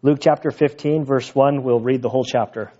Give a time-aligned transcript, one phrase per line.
[0.00, 2.70] Luke chapter 15, verse 1, we'll read the whole chapter.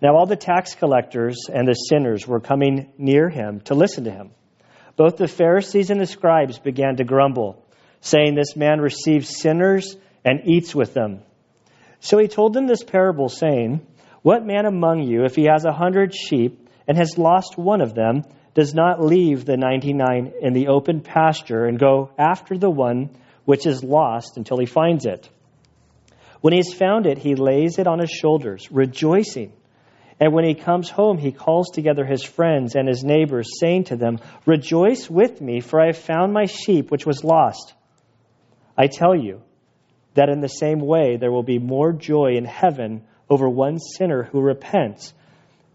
[0.00, 4.12] Now, all the tax collectors and the sinners were coming near him to listen to
[4.12, 4.30] him.
[4.94, 7.66] Both the Pharisees and the scribes began to grumble,
[8.00, 11.22] saying, This man receives sinners and eats with them.
[11.98, 13.84] So he told them this parable, saying,
[14.22, 17.94] What man among you, if he has a hundred sheep and has lost one of
[17.94, 18.22] them,
[18.54, 23.10] does not leave the ninety nine in the open pasture and go after the one
[23.44, 25.28] which is lost until he finds it?
[26.40, 29.52] When he has found it, he lays it on his shoulders, rejoicing.
[30.18, 33.96] And when he comes home, he calls together his friends and his neighbors, saying to
[33.96, 37.74] them, Rejoice with me, for I have found my sheep which was lost.
[38.76, 39.42] I tell you
[40.14, 44.24] that in the same way there will be more joy in heaven over one sinner
[44.24, 45.14] who repents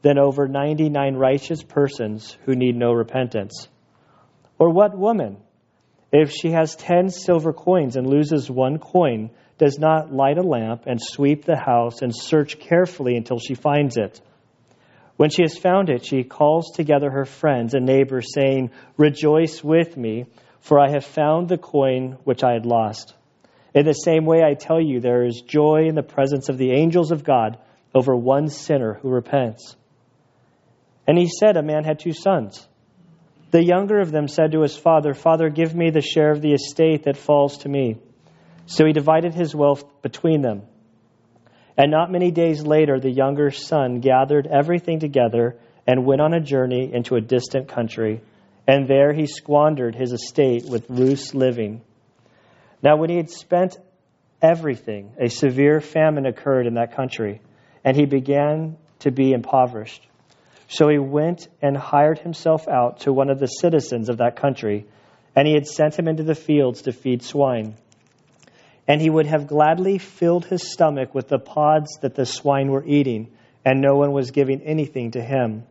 [0.01, 3.67] than over 99 righteous persons who need no repentance.
[4.59, 5.37] Or what woman,
[6.21, 10.83] if she has 10 silver coins and loses one coin, does not light a lamp
[10.85, 14.21] and sweep the house and search carefully until she finds it?
[15.17, 19.95] When she has found it, she calls together her friends and neighbors, saying, Rejoice with
[19.95, 20.25] me,
[20.59, 23.13] for I have found the coin which I had lost.
[23.73, 26.71] In the same way, I tell you, there is joy in the presence of the
[26.71, 27.57] angels of God
[27.93, 29.75] over one sinner who repents.
[31.07, 32.67] And he said, A man had two sons.
[33.55, 36.51] The younger of them said to his father, Father, give me the share of the
[36.51, 37.95] estate that falls to me.
[38.65, 40.63] So he divided his wealth between them.
[41.77, 46.41] And not many days later, the younger son gathered everything together and went on a
[46.41, 48.19] journey into a distant country.
[48.67, 51.81] And there he squandered his estate with loose living.
[52.83, 53.77] Now, when he had spent
[54.41, 57.39] everything, a severe famine occurred in that country,
[57.85, 60.05] and he began to be impoverished.
[60.67, 64.85] So he went and hired himself out to one of the citizens of that country,
[65.35, 67.75] and he had sent him into the fields to feed swine
[68.87, 72.83] and he would have gladly filled his stomach with the pods that the swine were
[72.85, 73.27] eating,
[73.63, 75.63] and no one was giving anything to him.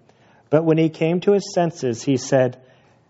[0.50, 2.60] But when he came to his senses, he said,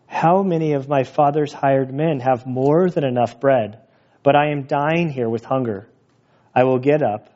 [0.07, 3.79] How many of my father's hired men have more than enough bread,
[4.23, 5.89] but I am dying here with hunger?
[6.55, 7.31] I will get up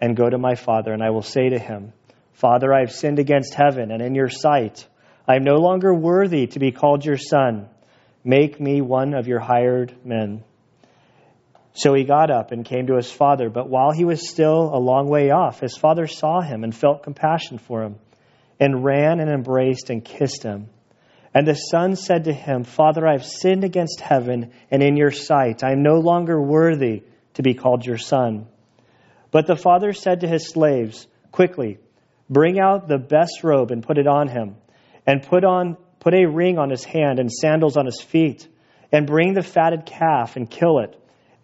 [0.00, 1.92] and go to my father, and I will say to him,
[2.36, 4.86] Father, I have sinned against heaven and in your sight.
[5.26, 7.70] I am no longer worthy to be called your son.
[8.24, 10.44] Make me one of your hired men.
[11.72, 13.48] So he got up and came to his father.
[13.48, 17.04] But while he was still a long way off, his father saw him and felt
[17.04, 17.96] compassion for him,
[18.60, 20.68] and ran and embraced and kissed him.
[21.32, 25.10] And the son said to him, Father, I have sinned against heaven and in your
[25.10, 25.64] sight.
[25.64, 27.02] I am no longer worthy
[27.34, 28.46] to be called your son.
[29.30, 31.78] But the father said to his slaves, Quickly,
[32.28, 34.56] bring out the best robe and put it on him,
[35.06, 38.46] and put on put a ring on his hand and sandals on his feet,
[38.92, 40.96] and bring the fatted calf and kill it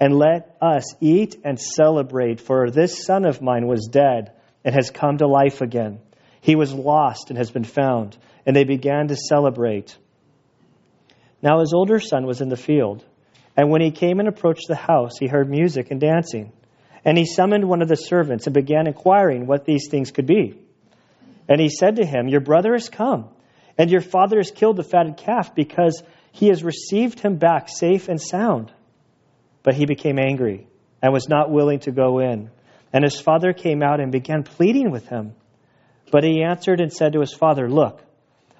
[0.02, 4.32] and let us eat and celebrate, for this son of mine was dead
[4.64, 6.00] and has come to life again.
[6.40, 8.16] He was lost and has been found.
[8.44, 9.96] And they began to celebrate.
[11.40, 13.04] Now his older son was in the field.
[13.56, 16.52] And when he came and approached the house, he heard music and dancing.
[17.04, 20.58] And he summoned one of the servants and began inquiring what these things could be.
[21.48, 23.28] And he said to him, Your brother has come,
[23.76, 28.08] and your father has killed the fatted calf because he has received him back safe
[28.08, 28.72] and sound.
[29.62, 30.66] But he became angry
[31.02, 32.50] and was not willing to go in.
[32.92, 35.34] And his father came out and began pleading with him.
[36.10, 38.02] But he answered and said to his father, Look,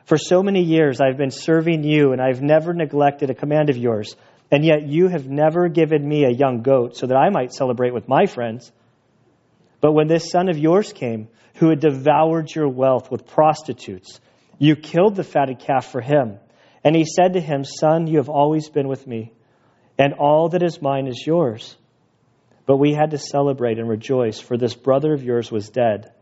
[0.05, 3.77] for so many years I've been serving you, and I've never neglected a command of
[3.77, 4.17] yours.
[4.51, 7.95] And yet you have never given me a young goat so that I might celebrate
[7.95, 8.71] with my friends.
[9.83, 14.19] But when this son of yours came, who had devoured your wealth with prostitutes,
[14.59, 16.39] you killed the fatted calf for him.
[16.83, 19.33] And he said to him, Son, you have always been with me
[19.99, 21.77] and all that is mine is yours.
[22.67, 26.13] But we had to celebrate and rejoice, for this brother of yours was dead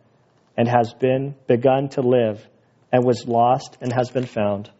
[0.57, 2.47] and has been begun to live
[2.93, 4.71] and was lost and has been found.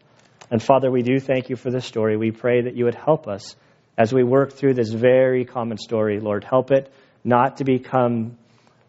[0.51, 2.17] And Father, we do thank you for this story.
[2.17, 3.55] We pray that you would help us
[3.97, 6.19] as we work through this very common story.
[6.19, 6.93] Lord, help it
[7.23, 8.37] not to become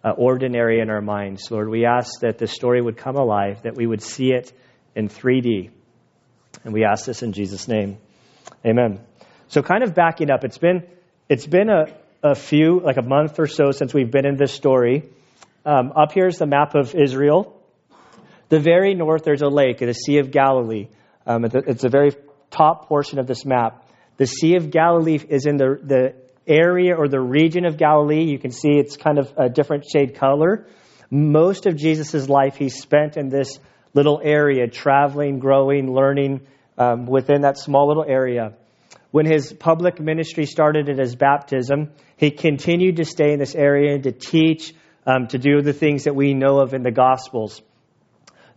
[0.03, 1.50] uh, ordinary in our minds.
[1.51, 4.51] Lord, we ask that this story would come alive, that we would see it
[4.95, 5.69] in 3D.
[6.63, 7.98] And we ask this in Jesus' name.
[8.65, 9.01] Amen.
[9.48, 10.83] So, kind of backing up, it's been
[11.30, 11.86] it's been a,
[12.24, 15.09] a few, like a month or so, since we've been in this story.
[15.65, 17.57] Um, up here is the map of Israel.
[18.50, 20.89] The very north, there's a lake, the Sea of Galilee.
[21.25, 22.12] Um, it's a very
[22.50, 23.88] top portion of this map.
[24.18, 26.15] The Sea of Galilee is in the, the
[26.47, 28.23] area or the region of Galilee.
[28.23, 30.67] You can see it's kind of a different shade color.
[31.09, 33.59] Most of Jesus' life he spent in this
[33.93, 36.41] little area, traveling, growing, learning
[36.77, 38.53] um, within that small little area.
[39.11, 43.93] when his public ministry started at his baptism, he continued to stay in this area
[43.93, 44.73] and to teach,
[45.05, 47.61] um, to do the things that we know of in the Gospels.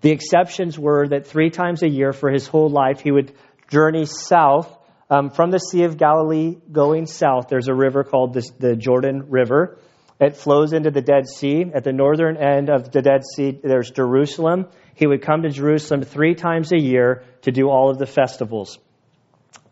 [0.00, 3.32] The exceptions were that three times a year for his whole life, he would
[3.70, 4.73] journey south
[5.10, 7.48] um, from the Sea of Galilee going south.
[7.48, 9.78] There's a river called the, the Jordan River.
[10.20, 11.66] It flows into the Dead Sea.
[11.74, 14.66] At the northern end of the Dead Sea, there's Jerusalem.
[14.94, 18.78] He would come to Jerusalem three times a year to do all of the festivals.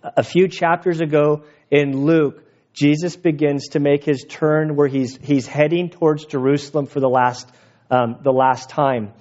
[0.02, 2.43] A few chapters ago in Luke,
[2.73, 7.49] Jesus begins to make his turn where he's, he's heading towards Jerusalem for the last,
[7.90, 9.12] um, the last time.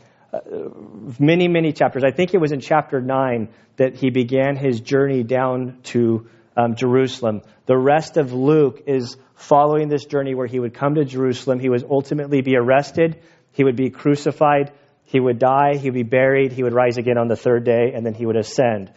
[1.19, 2.03] Many, many chapters.
[2.05, 6.75] I think it was in chapter 9 that he began his journey down to um,
[6.75, 7.41] Jerusalem.
[7.65, 11.59] The rest of Luke is following this journey where he would come to Jerusalem.
[11.59, 14.71] He would ultimately be arrested, he would be crucified,
[15.05, 17.91] he would die, he would be buried, he would rise again on the third day,
[17.93, 18.91] and then he would ascend.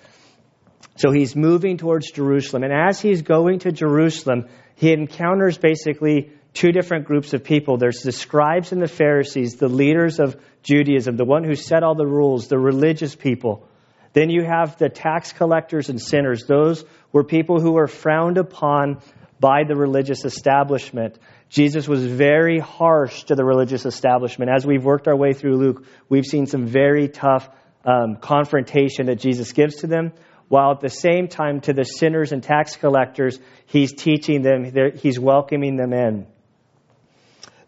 [0.97, 2.63] So he's moving towards Jerusalem.
[2.63, 7.77] And as he's going to Jerusalem, he encounters basically two different groups of people.
[7.77, 11.95] There's the scribes and the Pharisees, the leaders of Judaism, the one who set all
[11.95, 13.69] the rules, the religious people.
[14.12, 16.45] Then you have the tax collectors and sinners.
[16.47, 19.01] Those were people who were frowned upon
[19.41, 21.19] by the religious establishment.
[21.51, 24.51] Jesus was very harsh to the religious establishment.
[24.55, 27.49] As we've worked our way through Luke, we've seen some very tough
[27.85, 30.12] um, confrontation that Jesus gives to them,
[30.49, 35.19] while at the same time, to the sinners and tax collectors, he's teaching them, he's
[35.19, 36.27] welcoming them in.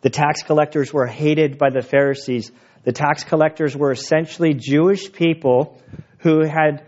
[0.02, 2.52] The tax collectors were hated by the Pharisees.
[2.84, 5.80] The tax collectors were essentially Jewish people
[6.18, 6.84] who had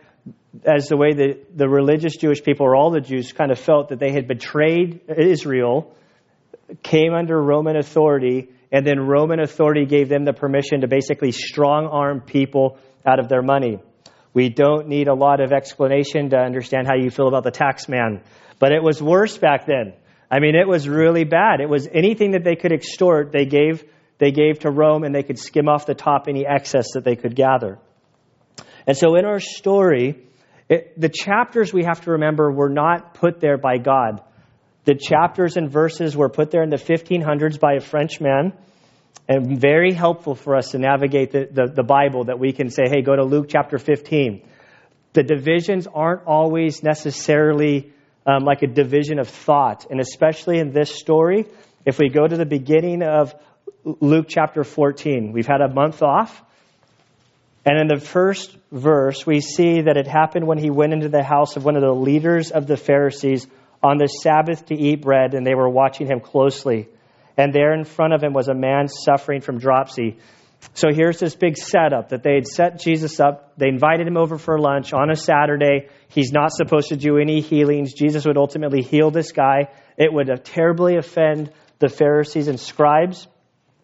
[0.65, 3.91] as the way the, the religious Jewish people, or all the Jews, kind of felt
[3.91, 5.95] that they had betrayed Israel,
[6.83, 11.87] came under Roman authority, and then Roman authority gave them the permission to basically strong
[11.87, 13.79] arm people out of their money.
[14.35, 17.89] We don't need a lot of explanation to understand how you feel about the tax
[17.89, 18.23] man.
[18.59, 19.95] But it was worse back then.
[20.31, 21.61] I mean, it was really bad.
[21.61, 23.85] It was anything that they could extort, they gave,
[24.19, 27.17] they gave to Rome, and they could skim off the top any excess that they
[27.17, 27.79] could gather.
[28.87, 30.19] And so in our story,
[30.69, 34.23] it, the chapters we have to remember were not put there by God.
[34.85, 38.53] The chapters and verses were put there in the 1500s by a French man
[39.29, 42.85] and very helpful for us to navigate the, the, the, Bible that we can say,
[42.89, 44.43] hey, go to Luke chapter 15.
[45.13, 47.93] The divisions aren't always necessarily
[48.29, 49.87] um, like a division of thought.
[49.91, 51.47] And especially in this story,
[51.87, 53.35] if we go to the beginning of
[53.85, 56.43] Luke chapter 14, we've had a month off.
[57.65, 61.23] And in the first verse, we see that it happened when he went into the
[61.23, 63.47] house of one of the leaders of the Pharisees
[63.83, 66.89] on the Sabbath to eat bread, and they were watching him closely.
[67.37, 70.19] And there in front of him was a man suffering from dropsy.
[70.75, 73.53] So here's this big setup that they had set Jesus up.
[73.57, 75.89] They invited him over for lunch on a Saturday.
[76.09, 77.95] He's not supposed to do any healings.
[77.95, 79.71] Jesus would ultimately heal this guy.
[79.97, 81.51] It would terribly offend
[81.81, 83.27] the Pharisees and scribes.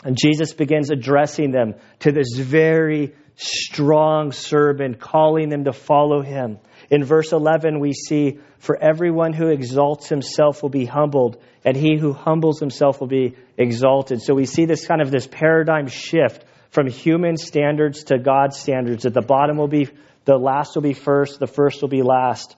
[0.05, 6.59] And Jesus begins addressing them to this very strong servant, calling them to follow him.
[6.91, 11.97] In verse 11, we see, For everyone who exalts himself will be humbled, and he
[11.99, 14.23] who humbles himself will be exalted.
[14.23, 16.45] So we see this kind of this paradigm shift
[16.75, 19.89] from human standards to God's standards, that the bottom will be,
[20.25, 22.57] the last will be first, the first will be last.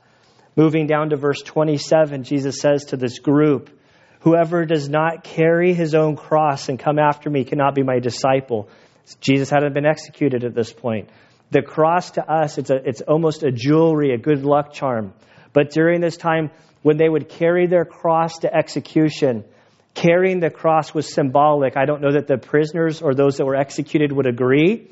[0.57, 3.69] Moving down to verse 27, Jesus says to this group,
[4.21, 8.70] Whoever does not carry his own cross and come after me cannot be my disciple.
[9.20, 11.11] Jesus hadn't been executed at this point.
[11.51, 15.13] The cross to us, it's, a, it's almost a jewelry, a good luck charm.
[15.53, 16.51] But during this time,
[16.82, 19.44] when they would carry their cross to execution,
[19.96, 21.76] carrying the cross was symbolic.
[21.76, 24.91] I don't know that the prisoners or those that were executed would agree,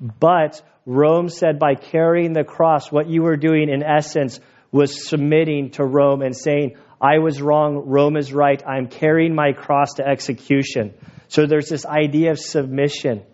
[0.00, 4.38] but Rome said by carrying the cross, what you were doing in essence
[4.70, 9.52] was submitting to Rome and saying, I was wrong, Rome is right, I'm carrying my
[9.52, 10.94] cross to execution.
[11.28, 13.24] So there's this idea of submission.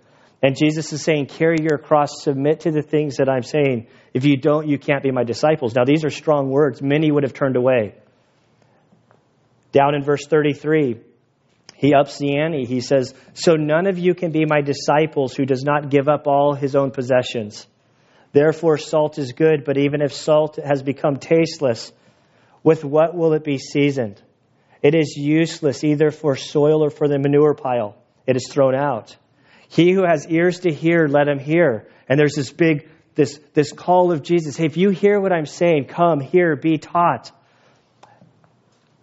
[0.43, 3.89] And Jesus is saying, carry your cross, submit to the things that I'm saying.
[4.15, 5.75] If you don't, you can't be my disciples.
[5.75, 6.81] Now, these are strong words.
[6.81, 7.95] Many would have turned away.
[9.73, 11.01] Down in verse 33,
[11.81, 12.67] he ups the ante.
[12.67, 16.27] He says, So none of you can be my disciples who does not give up
[16.27, 17.67] all his own possessions.
[18.33, 21.91] Therefore, salt is good, but even if salt has become tasteless,
[22.63, 24.21] with what will it be seasoned?
[24.83, 27.97] It is useless either for soil or for the manure pile.
[28.27, 29.17] It is thrown out.
[29.71, 31.89] He who has ears to hear, let him hear.
[32.11, 34.55] And there's this big, this, this call of Jesus.
[34.55, 37.33] Hey, if you hear what I'm saying, come, hear, be taught.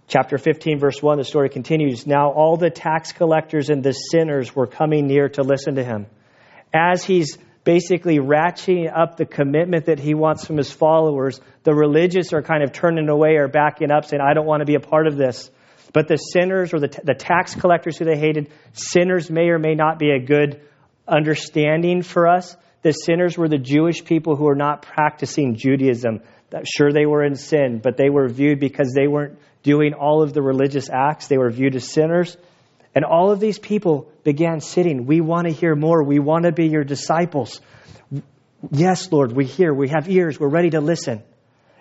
[0.07, 2.07] Chapter 15, verse 1, the story continues.
[2.07, 6.07] Now all the tax collectors and the sinners were coming near to listen to him.
[6.73, 7.37] As he's
[7.67, 11.41] basically ratcheting up the commitment that he wants from his followers.
[11.63, 14.65] The religious are kind of turning away or backing up, saying, I don't want to
[14.65, 15.51] be a part of this.
[15.91, 19.75] But the sinners or the, the tax collectors who they hated, sinners may or may
[19.75, 20.61] not be a good
[21.05, 22.55] understanding for us.
[22.83, 26.21] The sinners were the Jewish people who were not practicing Judaism.
[26.63, 30.31] Sure, they were in sin, but they were viewed because they weren't doing all of
[30.31, 31.27] the religious acts.
[31.27, 32.38] They were viewed as sinners.
[32.95, 35.05] And all of these people began sitting.
[35.05, 36.01] We want to hear more.
[36.01, 37.59] We want to be your disciples.
[38.71, 39.74] Yes, Lord, we hear.
[39.74, 40.39] We have ears.
[40.39, 41.21] We're ready to listen.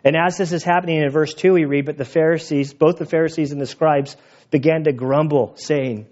[0.03, 3.07] And as this is happening in verse 2, we read, But the Pharisees, both the
[3.07, 4.17] Pharisees and the scribes,
[4.51, 6.09] began to grumble, saying,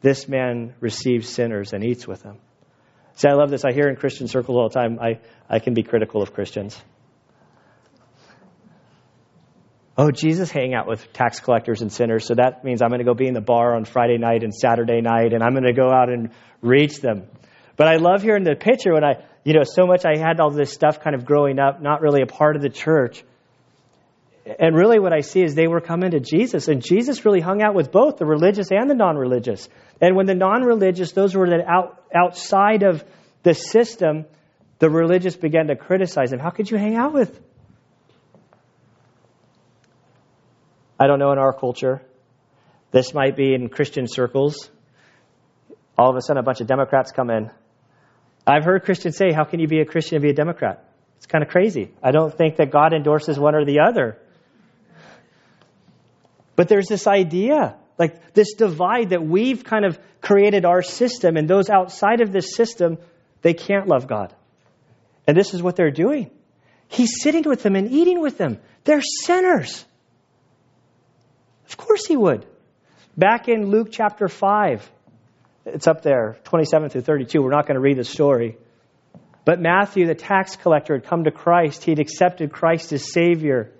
[0.00, 2.38] This man receives sinners and eats with them.
[3.16, 3.66] See, I love this.
[3.66, 6.80] I hear in Christian circles all the time, I, I can be critical of Christians.
[10.00, 13.04] Oh, Jesus hang out with tax collectors and sinners, so that means I'm going to
[13.04, 15.74] go be in the bar on Friday night and Saturday night, and I'm going to
[15.74, 16.30] go out and
[16.62, 17.26] reach them.
[17.76, 20.50] But I love hearing the picture when I, you know, so much I had all
[20.50, 23.22] this stuff kind of growing up, not really a part of the church.
[24.58, 27.60] And really what I see is they were coming to Jesus, and Jesus really hung
[27.60, 29.68] out with both the religious and the non religious.
[30.00, 33.04] And when the non religious, those were that out, outside of
[33.42, 34.24] the system,
[34.78, 36.38] the religious began to criticize him.
[36.38, 37.38] How could you hang out with
[41.00, 42.02] I don't know in our culture.
[42.90, 44.70] This might be in Christian circles.
[45.96, 47.50] All of a sudden, a bunch of Democrats come in.
[48.46, 50.84] I've heard Christians say, How can you be a Christian and be a Democrat?
[51.16, 51.90] It's kind of crazy.
[52.02, 54.18] I don't think that God endorses one or the other.
[56.56, 61.48] But there's this idea, like this divide that we've kind of created our system, and
[61.48, 62.98] those outside of this system,
[63.40, 64.34] they can't love God.
[65.26, 66.30] And this is what they're doing.
[66.88, 68.58] He's sitting with them and eating with them.
[68.84, 69.84] They're sinners.
[71.70, 72.46] Of course he would.
[73.16, 74.90] Back in Luke chapter 5,
[75.66, 77.42] it's up there, 27 through 32.
[77.42, 78.56] We're not going to read the story.
[79.44, 81.84] But Matthew, the tax collector, had come to Christ.
[81.84, 83.72] He'd accepted Christ as Savior.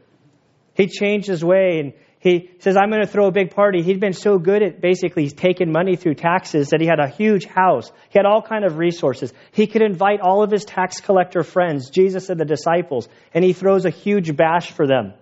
[0.74, 3.82] He changed his way and he says, I'm going to throw a big party.
[3.82, 7.46] He'd been so good at basically taking money through taxes that he had a huge
[7.46, 7.90] house.
[8.10, 9.32] He had all kind of resources.
[9.52, 13.54] He could invite all of his tax collector friends, Jesus and the disciples, and he
[13.54, 15.14] throws a huge bash for them.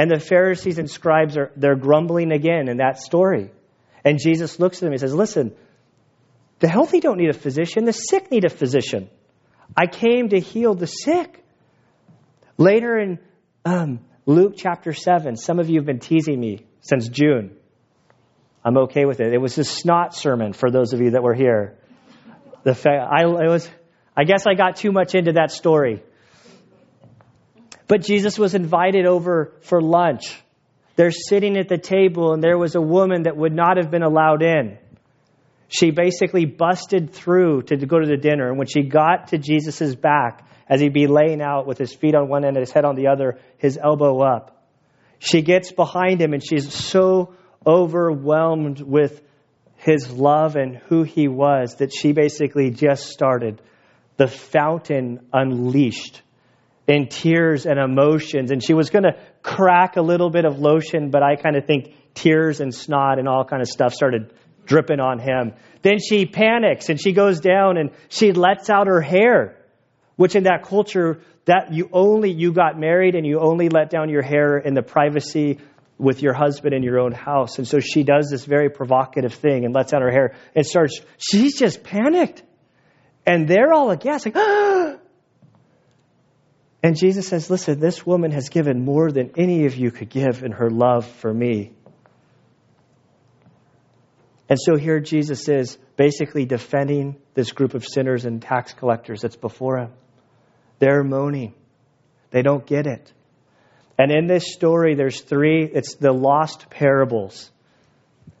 [0.00, 3.50] And the Pharisees and scribes are they're grumbling again in that story.
[4.02, 5.54] And Jesus looks at them and says, Listen,
[6.58, 9.10] the healthy don't need a physician, the sick need a physician.
[9.76, 11.44] I came to heal the sick.
[12.56, 13.18] Later in
[13.66, 17.54] um, Luke chapter 7, some of you have been teasing me since June.
[18.64, 19.34] I'm okay with it.
[19.34, 21.76] It was a snot sermon for those of you that were here.
[22.62, 23.68] The fa- I, was,
[24.16, 26.02] I guess I got too much into that story.
[27.90, 30.40] But Jesus was invited over for lunch.
[30.94, 34.04] They're sitting at the table, and there was a woman that would not have been
[34.04, 34.78] allowed in.
[35.66, 38.48] She basically busted through to go to the dinner.
[38.48, 42.14] And when she got to Jesus' back, as he'd be laying out with his feet
[42.14, 44.64] on one end and his head on the other, his elbow up,
[45.18, 47.34] she gets behind him and she's so
[47.66, 49.20] overwhelmed with
[49.78, 53.60] his love and who he was that she basically just started
[54.16, 56.22] the fountain unleashed
[56.86, 58.50] in tears and emotions.
[58.50, 61.66] And she was going to crack a little bit of lotion, but I kind of
[61.66, 64.32] think tears and snot and all kind of stuff started
[64.66, 65.52] dripping on him.
[65.82, 69.56] Then she panics and she goes down and she lets out her hair,
[70.16, 74.10] which in that culture, that you only, you got married and you only let down
[74.10, 75.58] your hair in the privacy
[75.98, 77.58] with your husband in your own house.
[77.58, 81.00] And so she does this very provocative thing and lets out her hair and starts,
[81.18, 82.42] she's just panicked.
[83.26, 84.69] And they're all aghast, like, ah!
[86.82, 90.42] And Jesus says, Listen, this woman has given more than any of you could give
[90.42, 91.72] in her love for me.
[94.48, 99.36] And so here Jesus is basically defending this group of sinners and tax collectors that's
[99.36, 99.92] before him.
[100.80, 101.54] They're moaning,
[102.30, 103.12] they don't get it.
[103.98, 107.50] And in this story, there's three it's the lost parables.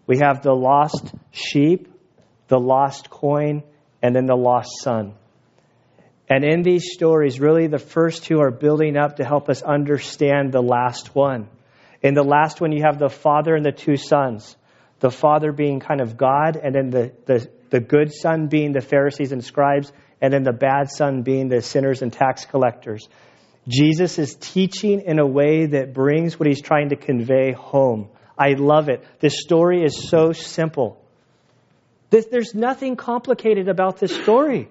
[0.06, 1.86] We have the lost sheep,
[2.48, 3.62] the lost coin,
[4.02, 5.14] and then the lost son.
[6.30, 10.52] And in these stories, really the first two are building up to help us understand
[10.52, 11.48] the last one.
[12.02, 14.56] In the last one, you have the father and the two sons.
[15.00, 18.80] The father being kind of God, and then the, the, the good son being the
[18.80, 23.08] Pharisees and scribes, and then the bad son being the sinners and tax collectors.
[23.66, 28.08] Jesus is teaching in a way that brings what he's trying to convey home.
[28.38, 29.04] I love it.
[29.18, 31.02] This story is so simple.
[32.10, 34.68] There's nothing complicated about this story.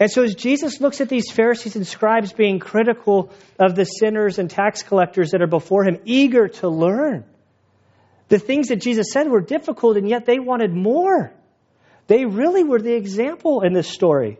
[0.00, 4.38] And so as Jesus looks at these Pharisees and scribes being critical of the sinners
[4.38, 7.24] and tax collectors that are before him, eager to learn,
[8.28, 11.32] the things that Jesus said were difficult, and yet they wanted more.
[12.06, 14.38] They really were the example in this story.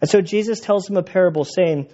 [0.00, 1.88] And so Jesus tells them a parable saying,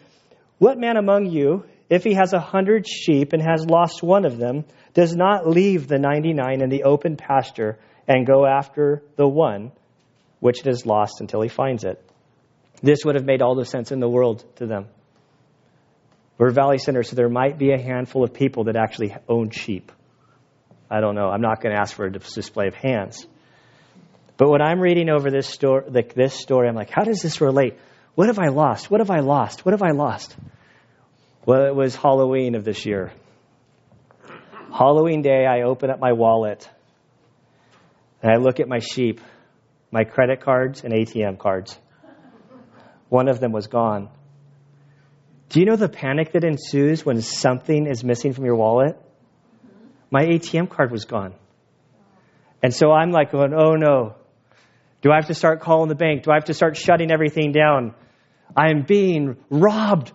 [0.58, 4.36] What man among you, if he has a hundred sheep and has lost one of
[4.36, 9.72] them, does not leave the 99 in the open pasture and go after the one
[10.40, 12.03] which it is lost until he finds it?
[12.83, 14.87] This would have made all the sense in the world to them.
[16.37, 19.93] We're Valley Center, so there might be a handful of people that actually own sheep.
[20.90, 21.28] I don't know.
[21.28, 23.26] I'm not going to ask for a display of hands.
[24.37, 27.40] But when I'm reading over this story, like this story, I'm like, how does this
[27.40, 27.78] relate?
[28.16, 28.90] What have I lost?
[28.90, 29.64] What have I lost?
[29.64, 30.37] What have I lost?
[31.47, 33.12] Well, it was Halloween of this year.
[34.73, 36.69] Halloween day, I open up my wallet
[38.23, 39.21] and I look at my sheep,
[39.93, 41.78] my credit cards and ATM cards.
[43.14, 44.09] One of them was gone.
[45.49, 49.00] Do you know the panic that ensues when something is missing from your wallet?
[50.11, 51.33] My ATM card was gone.
[52.61, 54.16] And so I'm like going, oh no.
[55.00, 56.25] Do I have to start calling the bank?
[56.25, 57.94] Do I have to start shutting everything down?
[58.56, 60.11] I am being robbed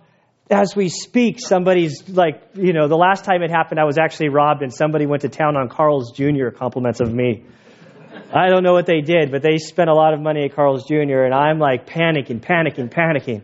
[0.50, 1.40] as we speak.
[1.40, 5.06] Somebody's like, you know, the last time it happened, I was actually robbed and somebody
[5.06, 6.50] went to town on Carl's Jr.
[6.54, 7.46] compliments of me.
[8.32, 10.86] I don't know what they did, but they spent a lot of money at Carl's
[10.86, 11.24] Jr.
[11.24, 13.42] and I'm like panicking, panicking, panicking.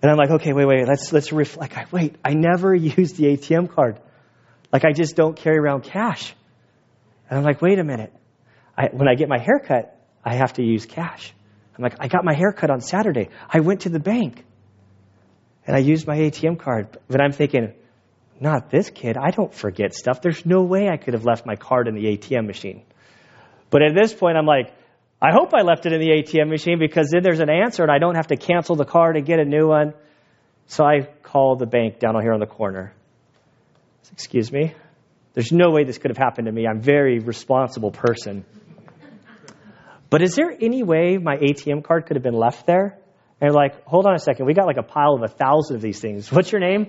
[0.00, 1.74] And I'm like, okay, wait, wait, let's let's reflect.
[1.74, 4.00] Like, wait, I never used the ATM card.
[4.72, 6.34] Like, I just don't carry around cash.
[7.28, 8.12] And I'm like, wait a minute.
[8.76, 11.32] I, when I get my hair cut, I have to use cash.
[11.76, 13.28] I'm like, I got my hair cut on Saturday.
[13.48, 14.44] I went to the bank
[15.66, 16.98] and I used my ATM card.
[17.08, 17.74] But I'm thinking,
[18.40, 19.16] not this kid.
[19.16, 20.20] I don't forget stuff.
[20.20, 22.82] There's no way I could have left my card in the ATM machine.
[23.72, 24.72] But at this point, I'm like,
[25.20, 27.90] I hope I left it in the ATM machine because then there's an answer and
[27.90, 29.94] I don't have to cancel the card and get a new one.
[30.66, 32.92] So I call the bank down here on the corner.
[34.12, 34.74] Excuse me?
[35.32, 36.66] There's no way this could have happened to me.
[36.66, 38.44] I'm a very responsible person.
[40.10, 42.98] But is there any way my ATM card could have been left there?
[43.40, 45.82] And like, hold on a second, we got like a pile of a thousand of
[45.82, 46.30] these things.
[46.30, 46.88] What's your name?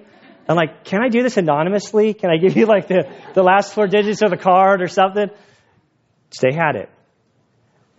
[0.50, 2.14] I'm like, can I do this anonymously?
[2.14, 5.30] Can I give you like the, the last four digits of the card or something?
[6.40, 6.90] They had it.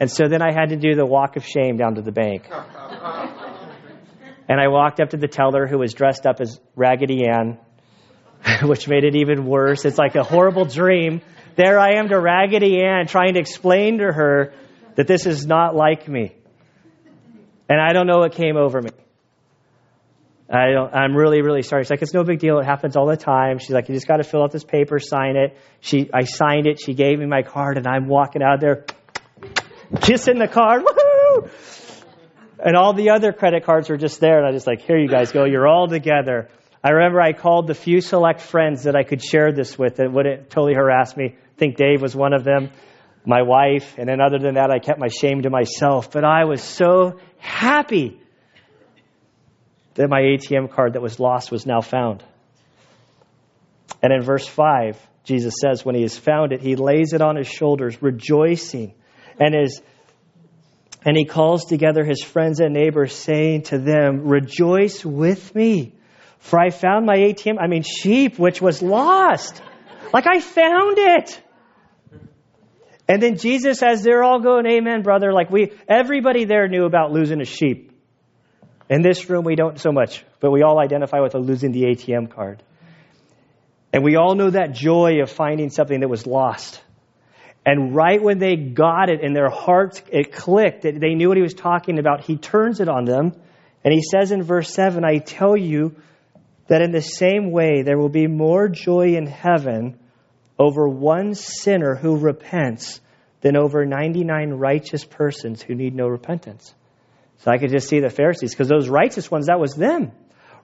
[0.00, 2.49] And so then I had to do the walk of shame down to the bank.
[4.49, 7.58] and I walked up to the teller who was dressed up as Raggedy Ann,
[8.62, 9.84] which made it even worse.
[9.84, 11.20] It's like a horrible dream.
[11.56, 14.52] There I am to Raggedy Ann trying to explain to her
[14.97, 16.34] that this is not like me.
[17.68, 18.90] And I don't know what came over me.
[20.50, 21.85] I don't, I'm really, really sorry.
[21.85, 22.59] She's like, it's no big deal.
[22.59, 23.59] It happens all the time.
[23.59, 25.57] She's like, you just got to fill out this paper, sign it.
[25.80, 26.80] She, I signed it.
[26.80, 28.85] She gave me my card, and I'm walking out there,
[30.02, 30.85] kissing the card.
[30.85, 31.50] Woohoo!
[32.59, 35.09] And all the other credit cards were just there, and I just like, here you
[35.09, 35.45] guys go.
[35.45, 36.50] You're all together.
[36.83, 40.13] I remember I called the few select friends that I could share this with that
[40.13, 41.37] wouldn't totally harass me.
[41.37, 42.71] I think Dave was one of them
[43.26, 46.11] my wife, and then other than that, I kept my shame to myself.
[46.11, 48.21] But I was so happy
[49.95, 52.23] that my ATM card that was lost was now found.
[54.02, 57.37] And in verse 5, Jesus says, when he has found it, he lays it on
[57.37, 58.95] his shoulders, rejoicing,
[59.41, 59.80] and is
[61.07, 65.93] and he calls together his friends and neighbors, saying to them, Rejoice with me,
[66.39, 69.61] for I found my ATM, I mean sheep, which was lost.
[70.13, 71.43] Like I found it.
[73.07, 77.13] And then Jesus, as they're all going, Amen, brother, like we, everybody there knew about
[77.13, 77.93] losing a sheep.
[78.88, 82.30] In this room, we don't so much, but we all identify with losing the ATM
[82.30, 82.62] card.
[83.92, 86.82] And we all know that joy of finding something that was lost.
[87.64, 90.82] And right when they got it in their hearts, it clicked.
[90.82, 92.25] They knew what he was talking about.
[92.25, 93.32] He turns it on them.
[93.84, 95.94] And he says in verse 7 I tell you
[96.66, 99.99] that in the same way, there will be more joy in heaven
[100.58, 103.00] over one sinner who repents
[103.40, 106.75] than over 99 righteous persons who need no repentance.
[107.38, 110.12] So I could just see the Pharisees, because those righteous ones, that was them.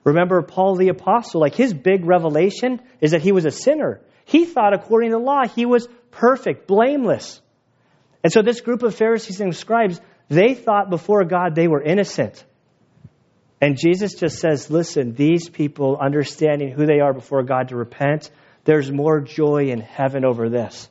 [0.03, 4.01] Remember Paul the Apostle, like his big revelation is that he was a sinner.
[4.25, 7.41] He thought, according to the law, he was perfect, blameless.
[8.23, 12.43] And so this group of Pharisees and scribes, they thought before God they were innocent.
[13.59, 18.31] And Jesus just says, listen, these people understanding who they are before God to repent
[18.63, 20.89] there's more joy in heaven over this.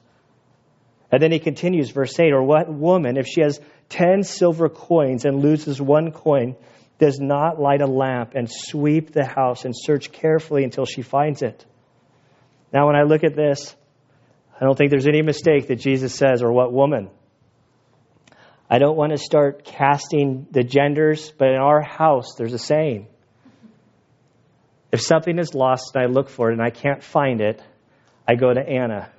[1.12, 3.60] And then he continues, verse 8 Or what woman, if she has
[3.90, 6.56] 10 silver coins and loses one coin,
[6.98, 11.42] does not light a lamp and sweep the house and search carefully until she finds
[11.42, 11.64] it?
[12.72, 13.74] Now, when I look at this,
[14.60, 17.10] I don't think there's any mistake that Jesus says, or what woman.
[18.68, 23.08] I don't want to start casting the genders, but in our house, there's a saying
[24.92, 27.62] if something is lost and I look for it and I can't find it,
[28.26, 29.10] I go to Anna.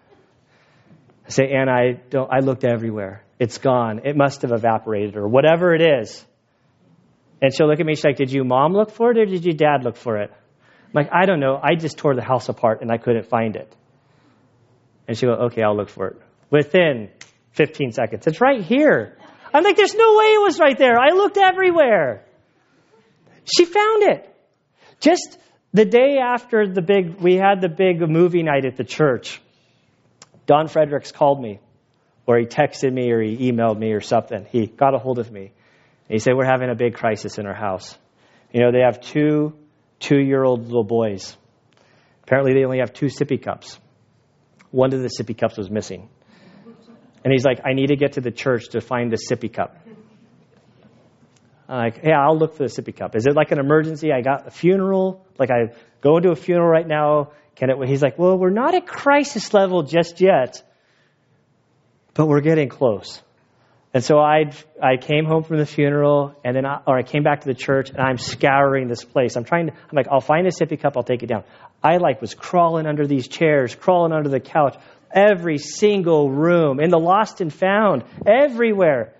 [1.25, 3.23] I say, Anna, I, don't, I looked everywhere.
[3.41, 4.01] It's gone.
[4.05, 6.23] It must have evaporated or whatever it is.
[7.41, 9.43] And she'll look at me, she's like, Did you mom look for it or did
[9.43, 10.29] your dad look for it?
[10.29, 11.59] I'm like, I don't know.
[11.59, 13.75] I just tore the house apart and I couldn't find it.
[15.07, 16.21] And she'll go, Okay, I'll look for it.
[16.51, 17.09] Within
[17.53, 19.17] 15 seconds, it's right here.
[19.51, 20.99] I'm like, There's no way it was right there.
[20.99, 22.23] I looked everywhere.
[23.45, 24.35] She found it.
[24.99, 25.39] Just
[25.73, 29.41] the day after the big, we had the big movie night at the church.
[30.45, 31.59] Don Fredericks called me,
[32.25, 34.45] or he texted me, or he emailed me, or something.
[34.51, 35.51] He got a hold of me.
[36.07, 37.97] He said, We're having a big crisis in our house.
[38.51, 39.53] You know, they have two
[39.99, 41.37] two year old little boys.
[42.23, 43.79] Apparently, they only have two sippy cups.
[44.71, 46.09] One of the sippy cups was missing.
[47.23, 49.77] And he's like, I need to get to the church to find the sippy cup.
[51.69, 53.15] I'm like, yeah, I'll look for the sippy cup.
[53.15, 54.11] Is it like an emergency?
[54.11, 55.25] I got a funeral.
[55.37, 57.31] Like I go into a funeral right now.
[57.55, 57.87] Can it?
[57.87, 60.63] He's like, well, we're not at crisis level just yet,
[62.13, 63.21] but we're getting close.
[63.93, 67.23] And so I I came home from the funeral, and then I, or I came
[67.23, 69.35] back to the church, and I'm scouring this place.
[69.35, 69.73] I'm trying to.
[69.73, 70.95] I'm like, I'll find a sippy cup.
[70.95, 71.43] I'll take it down.
[71.83, 74.77] I like was crawling under these chairs, crawling under the couch,
[75.13, 79.13] every single room, in the lost and found, everywhere.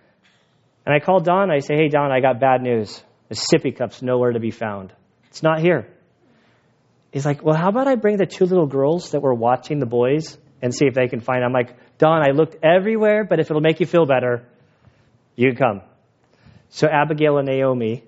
[0.86, 1.52] And I called Don.
[1.52, 3.04] I say, Hey, Don, I got bad news.
[3.28, 4.94] The sippy cup's nowhere to be found.
[5.28, 5.88] It's not here.
[7.12, 9.86] He's like, Well, how about I bring the two little girls that were watching the
[9.86, 11.46] boys and see if they can find it?
[11.46, 14.48] I'm like, Don, I looked everywhere, but if it'll make you feel better,
[15.36, 15.82] you come.
[16.70, 18.04] So Abigail and Naomi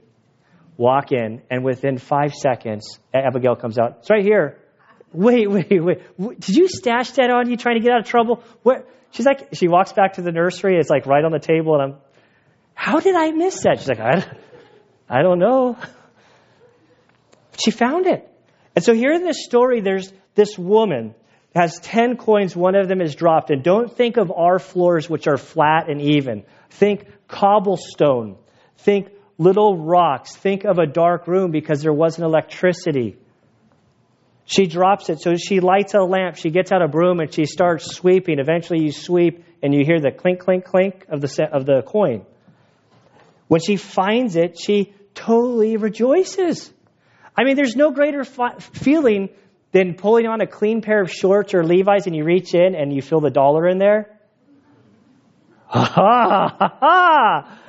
[0.78, 3.98] walk in, and within five seconds, Abigail comes out.
[4.00, 4.60] It's right here.
[5.12, 6.39] Wait, wait, wait.
[6.39, 8.44] Did you stash that on you trying to get out of trouble?
[8.63, 8.89] What?
[9.12, 10.78] She's like, she walks back to the nursery.
[10.80, 12.00] It's like right on the table, and I'm,
[12.74, 13.80] how did I miss that?
[13.80, 14.26] She's like, I,
[15.08, 15.78] I don't know.
[17.63, 18.28] She found it.
[18.76, 21.13] And so here in this story, there's this woman
[21.56, 23.52] has 10 coins, one of them is dropped.
[23.52, 26.44] And don't think of our floors, which are flat and even.
[26.72, 28.38] Think cobblestone.
[28.78, 30.36] Think little rocks.
[30.36, 33.18] Think of a dark room because there wasn't electricity.
[34.46, 35.22] She drops it.
[35.22, 36.38] So she lights a lamp.
[36.38, 38.39] She gets out a broom and she starts sweeping.
[38.39, 42.26] Eventually, you sweep and you hear the clink, clink, clink of the, of the coin.
[43.48, 46.74] When she finds it, she totally rejoices.
[47.38, 49.30] I mean, there's no greater fi- feeling
[49.74, 52.94] than pulling on a clean pair of shorts or Levi's and you reach in and
[52.94, 54.18] you feel the dollar in there.
[55.68, 57.60] Ha ha ha ha!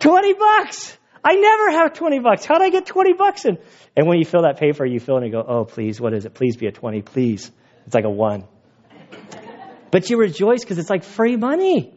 [0.00, 0.96] 20 bucks!
[1.22, 2.44] I never have 20 bucks.
[2.46, 3.58] How did I get 20 bucks in?
[3.96, 6.14] And when you fill that paper, you fill it and you go, oh, please, what
[6.14, 6.32] is it?
[6.32, 7.50] Please be a 20, please.
[7.84, 8.44] It's like a one.
[9.90, 11.92] But you rejoice because it's like free money.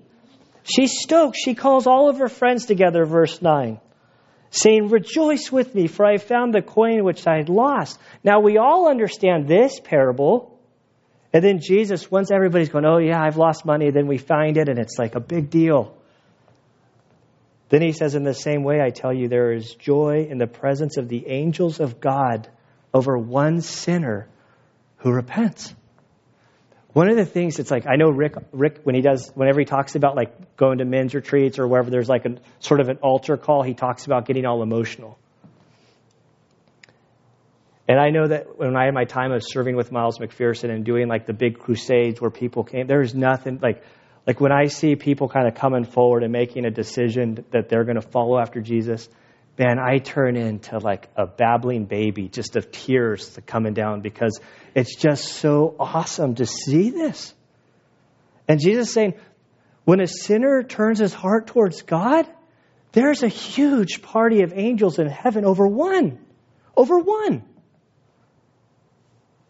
[0.63, 1.37] She's stoked.
[1.37, 3.79] She calls all of her friends together, verse 9,
[4.51, 7.99] saying, Rejoice with me, for I found the coin which I had lost.
[8.23, 10.59] Now, we all understand this parable.
[11.33, 14.69] And then Jesus, once everybody's going, Oh, yeah, I've lost money, then we find it,
[14.69, 15.97] and it's like a big deal.
[17.69, 20.47] Then he says, In the same way, I tell you, there is joy in the
[20.47, 22.49] presence of the angels of God
[22.93, 24.27] over one sinner
[24.97, 25.73] who repents.
[26.93, 29.65] One of the things it's like I know Rick Rick when he does whenever he
[29.65, 32.97] talks about like going to men's retreats or wherever there's like a sort of an
[32.97, 35.17] altar call, he talks about getting all emotional.
[37.87, 40.85] And I know that when I had my time of serving with Miles McPherson and
[40.85, 43.83] doing like the big crusades where people came, there's nothing like
[44.27, 47.85] like when I see people kind of coming forward and making a decision that they're
[47.85, 49.09] going to follow after Jesus,
[49.57, 54.39] man, I turn into like a babbling baby just of tears coming down because
[54.75, 57.33] it's just so awesome to see this.
[58.47, 59.13] And Jesus is saying,
[59.83, 62.27] when a sinner turns his heart towards God,
[62.91, 66.19] there's a huge party of angels in heaven over one.
[66.75, 67.43] Over one.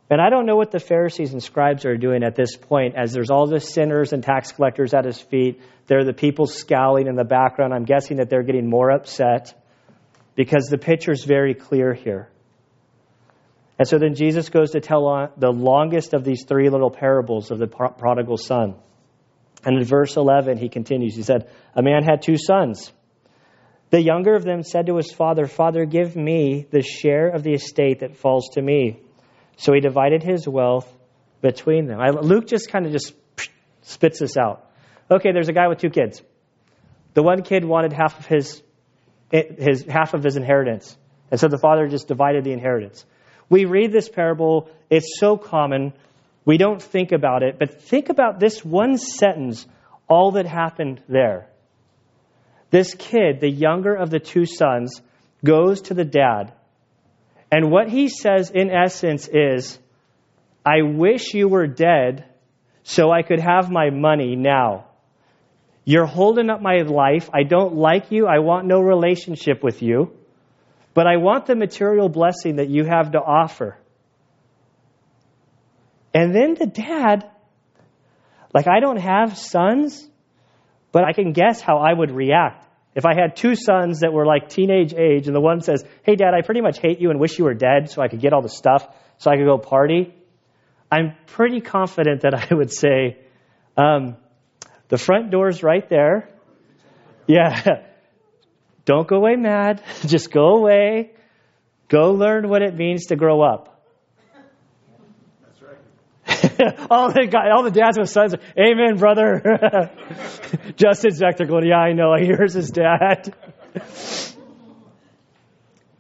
[0.09, 3.13] And I don't know what the Pharisees and scribes are doing at this point, as
[3.13, 5.61] there's all the sinners and tax collectors at his feet.
[5.87, 7.73] There are the people scowling in the background.
[7.73, 9.53] I'm guessing that they're getting more upset
[10.35, 12.29] because the picture is very clear here.
[13.77, 17.57] And so then Jesus goes to tell the longest of these three little parables of
[17.57, 18.75] the prodigal son.
[19.63, 21.15] And in verse 11, he continues.
[21.15, 22.91] He said, A man had two sons.
[23.89, 27.53] The younger of them said to his father, Father, give me the share of the
[27.53, 29.01] estate that falls to me.
[29.57, 30.91] So he divided his wealth
[31.41, 31.99] between them.
[31.99, 33.13] I, Luke just kind of just
[33.81, 34.69] spits this out.
[35.09, 36.21] Okay, there's a guy with two kids.
[37.13, 38.63] The one kid wanted half of his,
[39.31, 40.97] his half of his inheritance,
[41.29, 43.05] and so the father just divided the inheritance.
[43.49, 45.93] We read this parable, it's so common,
[46.45, 49.65] we don't think about it, but think about this one sentence,
[50.07, 51.47] all that happened there.
[52.69, 55.01] This kid, the younger of the two sons,
[55.43, 56.53] goes to the dad.
[57.51, 59.77] And what he says in essence is,
[60.65, 62.25] I wish you were dead
[62.83, 64.85] so I could have my money now.
[65.83, 67.29] You're holding up my life.
[67.33, 68.27] I don't like you.
[68.27, 70.11] I want no relationship with you.
[70.93, 73.77] But I want the material blessing that you have to offer.
[76.13, 77.29] And then the dad,
[78.53, 80.07] like, I don't have sons,
[80.91, 82.67] but I can guess how I would react.
[82.93, 86.17] If I had two sons that were like teenage age, and the one says, Hey,
[86.17, 88.33] dad, I pretty much hate you and wish you were dead so I could get
[88.33, 88.85] all the stuff
[89.17, 90.13] so I could go party,
[90.91, 93.19] I'm pretty confident that I would say,
[93.77, 94.17] um,
[94.91, 96.27] The front door's right there.
[97.25, 97.85] Yeah.
[98.85, 99.81] Don't go away mad.
[100.05, 101.11] Just go away.
[101.87, 103.85] Go learn what it means to grow up.
[106.27, 106.87] That's right.
[106.89, 109.89] all the guy, all the dads with sons, Amen, brother.
[110.75, 112.13] Justin's back there going, Yeah, I know.
[112.19, 113.33] Here's his dad.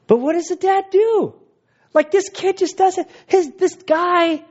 [0.07, 1.33] but what does the dad do?
[1.93, 3.07] Like this kid just doesn't.
[3.27, 4.43] His this guy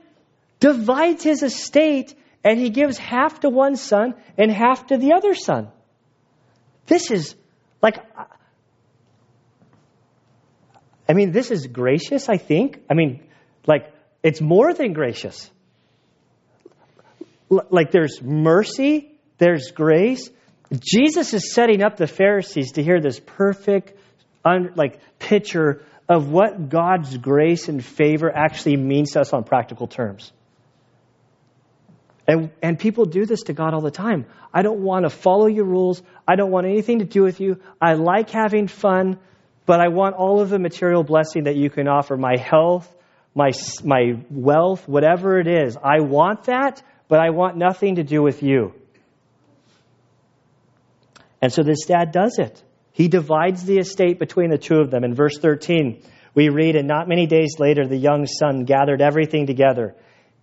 [0.59, 5.35] divides his estate and he gives half to one son and half to the other
[5.35, 5.69] son.
[6.87, 7.35] This is
[7.81, 7.97] like
[11.11, 12.79] I mean, this is gracious, I think.
[12.89, 13.21] I mean,
[13.67, 15.51] like, it's more than gracious.
[17.49, 20.29] Like, there's mercy, there's grace.
[20.79, 23.91] Jesus is setting up the Pharisees to hear this perfect,
[24.45, 29.87] un- like, picture of what God's grace and favor actually means to us on practical
[29.87, 30.31] terms.
[32.27, 34.25] And, and people do this to God all the time.
[34.53, 36.01] I don't want to follow your rules.
[36.27, 37.59] I don't want anything to do with you.
[37.81, 39.17] I like having fun
[39.65, 42.93] but I want all of the material blessing that you can offer my health,
[43.35, 43.51] my,
[43.83, 45.77] my wealth, whatever it is.
[45.77, 48.73] I want that, but I want nothing to do with you.
[51.41, 52.61] And so this dad does it.
[52.91, 55.03] He divides the estate between the two of them.
[55.03, 56.03] In verse 13,
[56.35, 59.95] we read, And not many days later, the young son gathered everything together.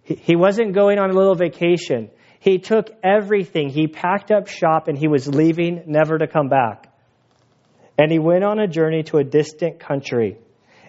[0.08, 2.10] He, wasn't going on a little vacation.
[2.40, 3.68] He took everything.
[3.68, 6.90] He packed up shop and he was leaving, never to come back.
[7.98, 10.38] And he went on a journey to a distant country,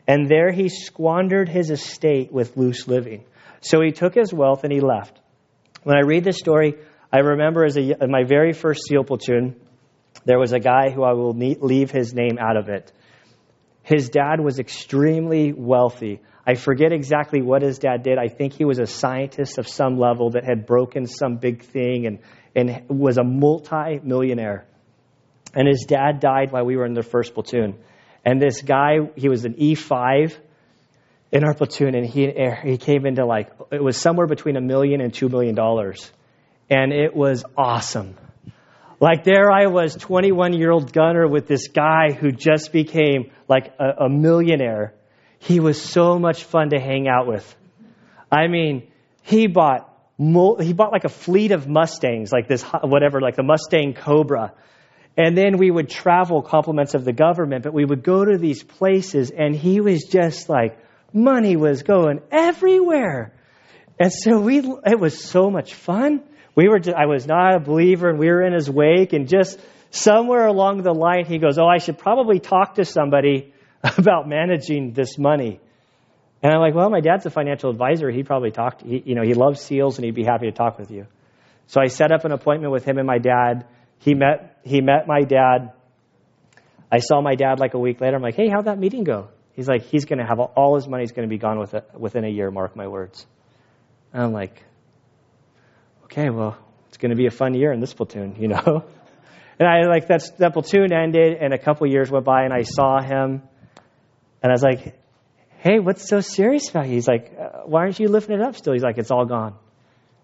[0.08, 3.26] and there he squandered his estate with loose living.
[3.62, 5.20] So he took his wealth and he left.
[5.84, 6.76] When I read this story,
[7.12, 9.56] I remember as a, my very first SEAL platoon,
[10.24, 12.92] there was a guy who I will leave his name out of it.
[13.84, 16.22] His dad was extremely wealthy.
[16.50, 18.18] I forget exactly what his dad did.
[18.18, 22.08] I think he was a scientist of some level that had broken some big thing
[22.08, 22.20] and,
[22.56, 24.66] and was a multi millionaire.
[25.54, 27.78] And his dad died while we were in the first platoon.
[28.26, 30.36] And this guy, he was an E5
[31.32, 32.34] in our platoon, and he,
[32.64, 36.12] he came into like, it was somewhere between a million and two million dollars.
[36.68, 38.18] And it was awesome.
[39.00, 43.72] Like there I was, 21 year old gunner with this guy who just became like
[43.80, 44.96] a, a millionaire.
[45.40, 47.56] He was so much fun to hang out with.
[48.32, 48.92] I mean,
[49.24, 53.94] he bought he bought like a fleet of Mustangs, like this whatever, like the Mustang
[53.94, 54.54] Cobra.
[55.16, 58.62] And then we would travel compliments of the government, but we would go to these
[58.64, 60.78] places and he was just like,
[61.14, 63.34] money was going everywhere.
[64.00, 66.24] And so we, it was so much fun.
[66.56, 69.28] We were, just, I was not a believer and we were in his wake and
[69.28, 69.60] just
[69.92, 73.54] somewhere along the line, he goes, Oh, I should probably talk to somebody
[73.98, 75.60] about managing this money.
[76.42, 78.10] And I'm like, Well, my dad's a financial advisor.
[78.10, 80.80] He'd probably talk, he, you know, he loves SEALs and he'd be happy to talk
[80.80, 81.06] with you.
[81.68, 83.66] So I set up an appointment with him and my dad
[84.00, 85.74] he met, he met my dad.
[86.92, 88.16] I saw my dad like a week later.
[88.16, 89.28] I'm like, hey, how'd that meeting go?
[89.54, 91.88] He's like, he's going to have all his money's going to be gone with it,
[91.94, 93.28] within a year, mark my words.
[94.14, 94.64] And I'm like,
[96.06, 98.86] okay, well, it's going to be a fun year in this platoon, you know?
[99.62, 102.62] And I like that's, that platoon ended, and a couple years went by, and I
[102.62, 103.42] saw him,
[104.42, 104.96] and I was like,
[105.60, 106.94] hey, what's so serious about you?
[106.94, 108.74] He's like, uh, why aren't you lifting it up still?
[108.74, 109.56] He's like, it's all gone.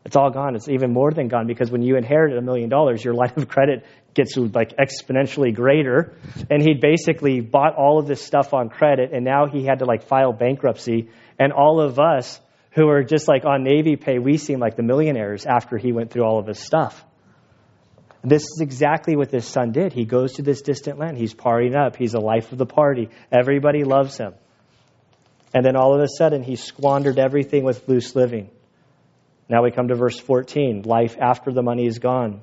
[0.06, 0.56] It's all gone.
[0.56, 3.47] It's even more than gone because when you inherit a million dollars, your line of
[3.47, 6.13] credit gets like exponentially greater.
[6.49, 9.86] And he'd basically bought all of this stuff on credit, and now he had to
[9.86, 11.10] like file bankruptcy.
[11.38, 12.39] And all of us
[12.71, 16.12] who are just like on Navy pay, we seem like the millionaires after he went
[16.12, 17.04] through all of his stuff.
[18.26, 19.94] This is exactly what this son did.
[19.94, 21.18] He goes to this distant land.
[21.18, 21.96] He's partying up.
[21.96, 23.10] He's a life of the party.
[23.32, 24.34] Everybody loves him.
[25.54, 28.50] And then all of a sudden, he squandered everything with loose living.
[29.48, 32.42] Now we come to verse 14 life after the money is gone.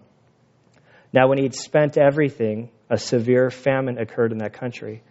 [1.13, 5.03] Now, when he'd spent everything, a severe famine occurred in that country.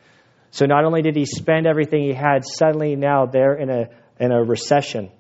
[0.52, 4.32] So not only did he spend everything he had, suddenly now they're in a, in
[4.32, 5.12] a recession,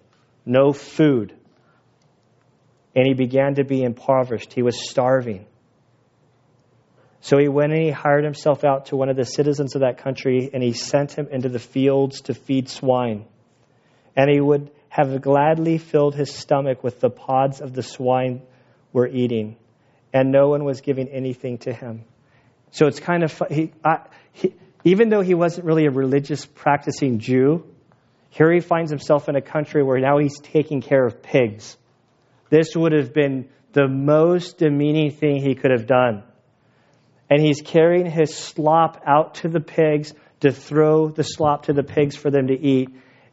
[0.45, 1.35] no food.
[2.95, 4.53] And he began to be impoverished.
[4.53, 5.45] He was starving.
[7.21, 9.99] So he went and he hired himself out to one of the citizens of that
[9.99, 13.25] country, and he sent him into the fields to feed swine.
[14.15, 18.41] And he would have gladly filled his stomach with the pods of the swine
[18.91, 19.55] were eating,
[20.11, 22.03] and no one was giving anything to him.
[22.71, 23.99] So it's kind of he, I,
[24.33, 27.65] he, even though he wasn't really a religious practicing Jew,
[28.29, 31.77] here he finds himself in a country where now he's taking care of pigs.
[32.51, 36.23] This would have been the most demeaning thing he could have done.
[37.29, 41.81] And he's carrying his slop out to the pigs to throw the slop to the
[41.81, 42.89] pigs for them to eat.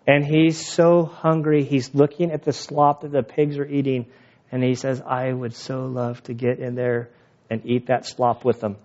[0.07, 4.07] And he's so hungry, he's looking at the slop that the pigs are eating,
[4.53, 7.11] and he says, I would so love to get in there
[7.51, 8.77] and eat that slop with them.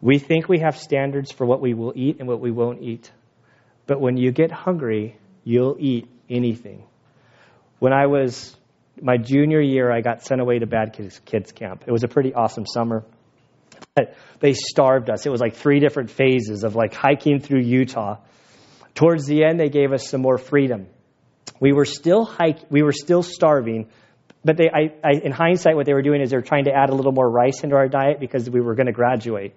[0.00, 3.12] We think we have standards for what we will eat and what we won't eat.
[3.86, 6.84] But when you get hungry, you'll eat anything.
[7.78, 8.56] When I was
[9.00, 11.84] my junior year, I got sent away to Bad Kids, kids Camp.
[11.86, 13.04] It was a pretty awesome summer.
[13.94, 15.26] But They starved us.
[15.26, 18.18] It was like three different phases of like hiking through Utah.
[18.94, 20.86] Towards the end, they gave us some more freedom.
[21.60, 23.88] We were still hike, we were still starving,
[24.44, 26.72] but they, I, I, in hindsight, what they were doing is they were trying to
[26.72, 29.54] add a little more rice into our diet because we were going to graduate.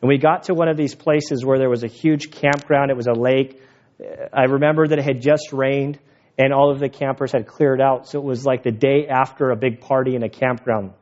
[0.00, 2.90] And we got to one of these places where there was a huge campground.
[2.90, 3.60] It was a lake.
[4.32, 5.98] I remember that it had just rained
[6.38, 8.08] and all of the campers had cleared out.
[8.08, 10.92] So it was like the day after a big party in a campground.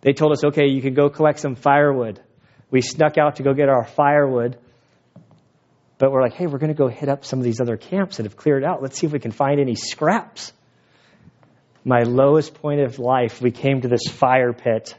[0.00, 2.20] They told us, okay, you can go collect some firewood.
[2.70, 4.58] We snuck out to go get our firewood.
[5.98, 8.18] But we're like, hey, we're going to go hit up some of these other camps
[8.18, 8.82] that have cleared out.
[8.82, 10.52] Let's see if we can find any scraps.
[11.84, 14.94] My lowest point of life, we came to this fire pit.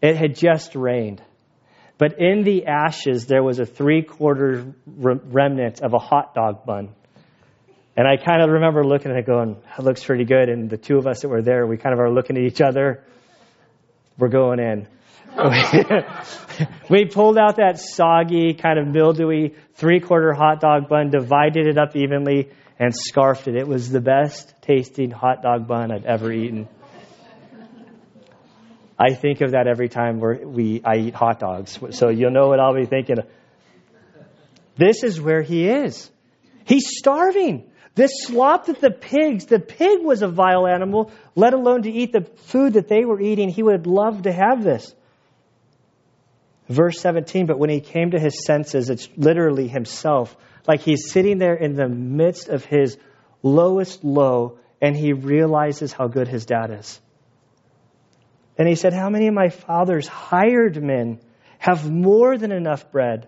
[0.00, 1.22] It had just rained.
[1.98, 6.94] But in the ashes, there was a three quarter remnant of a hot dog bun.
[7.98, 10.48] And I kind of remember looking at it going, it looks pretty good.
[10.48, 12.60] And the two of us that were there, we kind of are looking at each
[12.60, 13.02] other.
[14.16, 14.86] We're going in.
[16.88, 21.76] we pulled out that soggy, kind of mildewy three quarter hot dog bun, divided it
[21.76, 23.56] up evenly, and scarfed it.
[23.56, 26.68] It was the best tasting hot dog bun I'd ever eaten.
[28.96, 31.76] I think of that every time we I eat hot dogs.
[31.90, 33.16] So you'll know what I'll be thinking.
[34.76, 36.08] This is where he is.
[36.64, 37.68] He's starving.
[37.98, 42.12] This slop that the pigs, the pig was a vile animal, let alone to eat
[42.12, 43.48] the food that they were eating.
[43.48, 44.94] He would love to have this.
[46.68, 50.36] Verse 17, but when he came to his senses, it's literally himself.
[50.68, 52.96] Like he's sitting there in the midst of his
[53.42, 57.00] lowest low, and he realizes how good his dad is.
[58.56, 61.18] And he said, How many of my father's hired men
[61.58, 63.26] have more than enough bread,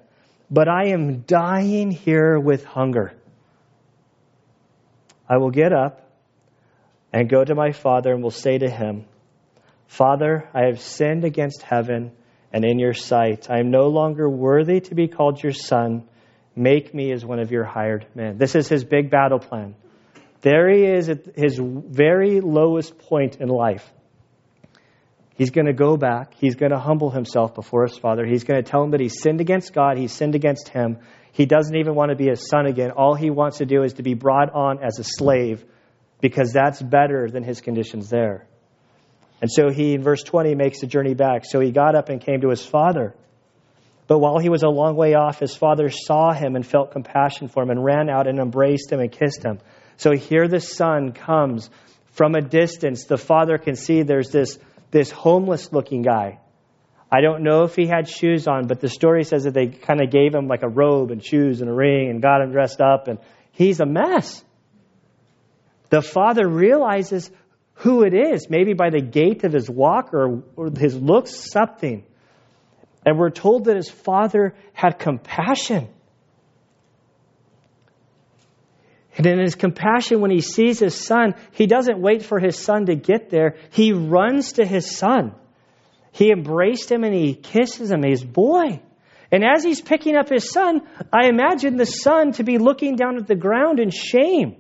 [0.49, 3.15] but I am dying here with hunger?
[5.31, 6.11] I will get up
[7.13, 9.05] and go to my father and will say to him,
[9.87, 12.11] Father, I have sinned against heaven
[12.53, 13.49] and in your sight.
[13.49, 16.09] I am no longer worthy to be called your son.
[16.57, 18.39] Make me as one of your hired men.
[18.39, 19.77] This is his big battle plan.
[20.41, 23.89] There he is at his very lowest point in life.
[25.37, 26.35] He's going to go back.
[26.35, 28.27] He's going to humble himself before his father.
[28.27, 29.97] He's going to tell him that he's sinned against God.
[29.97, 30.99] He's sinned against him.
[31.33, 32.91] He doesn't even want to be a son again.
[32.91, 35.65] All he wants to do is to be brought on as a slave
[36.21, 38.47] because that's better than his conditions there.
[39.41, 41.45] And so he, in verse 20, makes the journey back.
[41.45, 43.15] So he got up and came to his father.
[44.07, 47.49] But while he was a long way off, his father saw him and felt compassion
[47.49, 49.61] for him and ran out and embraced him and kissed him.
[49.97, 51.71] So here the son comes
[52.13, 53.05] from a distance.
[53.05, 54.59] The father can see there's this
[54.91, 56.41] this homeless looking guy.
[57.13, 60.01] I don't know if he had shoes on, but the story says that they kind
[60.01, 62.81] of gave him like a robe and shoes and a ring and got him dressed
[62.81, 63.19] up, and
[63.53, 64.45] he's a mess.
[65.89, 67.29] The father realizes
[67.75, 72.05] who it is, maybe by the gait of his walk or, or his looks, something.
[73.05, 75.89] And we're told that his father had compassion.
[79.17, 82.87] And in his compassion, when he sees his son, he doesn't wait for his son
[82.87, 83.57] to get there.
[83.73, 85.35] He runs to his son.
[86.13, 88.81] He embraced him and he kisses him, his boy.
[89.33, 93.17] And as he's picking up his son, I imagine the son to be looking down
[93.17, 94.57] at the ground in shame.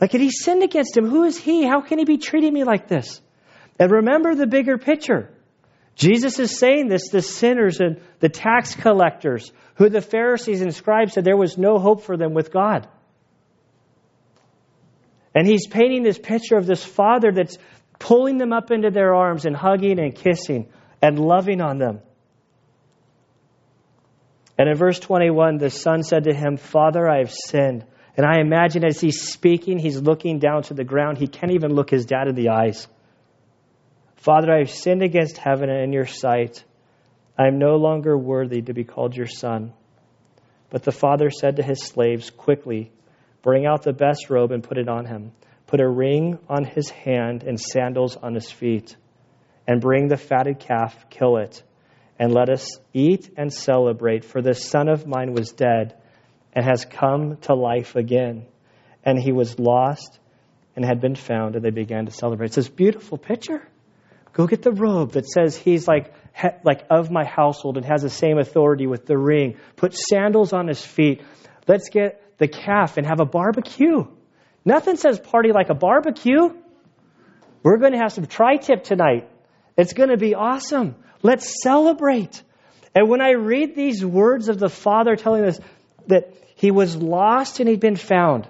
[0.00, 1.06] Like, had he sinned against him?
[1.06, 1.66] Who is he?
[1.66, 3.20] How can he be treating me like this?
[3.78, 5.30] And remember the bigger picture.
[5.94, 11.12] Jesus is saying this the sinners and the tax collectors who the Pharisees and scribes
[11.12, 12.88] said there was no hope for them with God.
[15.34, 17.58] And he's painting this picture of this father that's
[18.00, 20.68] pulling them up into their arms and hugging and kissing
[21.00, 22.00] and loving on them.
[24.58, 27.84] And in verse 21, the son said to him, Father, I have sinned.
[28.16, 31.18] And I imagine as he's speaking, he's looking down to the ground.
[31.18, 32.88] He can't even look his dad in the eyes.
[34.16, 36.64] Father, I have sinned against heaven and in your sight.
[37.38, 39.72] I am no longer worthy to be called your son.
[40.68, 42.92] But the father said to his slaves, Quickly,
[43.42, 45.32] bring out the best robe and put it on him.
[45.70, 48.96] Put a ring on his hand and sandals on his feet,
[49.68, 51.62] and bring the fatted calf, kill it,
[52.18, 54.24] and let us eat and celebrate.
[54.24, 55.94] For this son of mine was dead
[56.52, 58.46] and has come to life again.
[59.04, 60.18] And he was lost
[60.74, 62.46] and had been found, and they began to celebrate.
[62.46, 63.62] It's this beautiful picture.
[64.32, 66.12] Go get the robe that says he's like,
[66.64, 69.56] like of my household and has the same authority with the ring.
[69.76, 71.22] Put sandals on his feet.
[71.68, 74.06] Let's get the calf and have a barbecue.
[74.64, 76.50] Nothing says party like a barbecue.
[77.62, 79.28] We're going to have some tri tip tonight.
[79.76, 80.96] It's going to be awesome.
[81.22, 82.42] Let's celebrate.
[82.94, 85.60] And when I read these words of the Father telling us
[86.08, 88.48] that he was lost and he'd been found,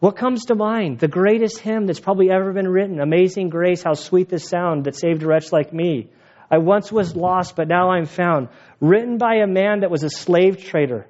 [0.00, 0.98] what comes to mind?
[0.98, 4.96] The greatest hymn that's probably ever been written Amazing Grace, how sweet the sound that
[4.96, 6.10] saved a wretch like me.
[6.50, 8.48] I once was lost, but now I'm found.
[8.80, 11.06] Written by a man that was a slave trader,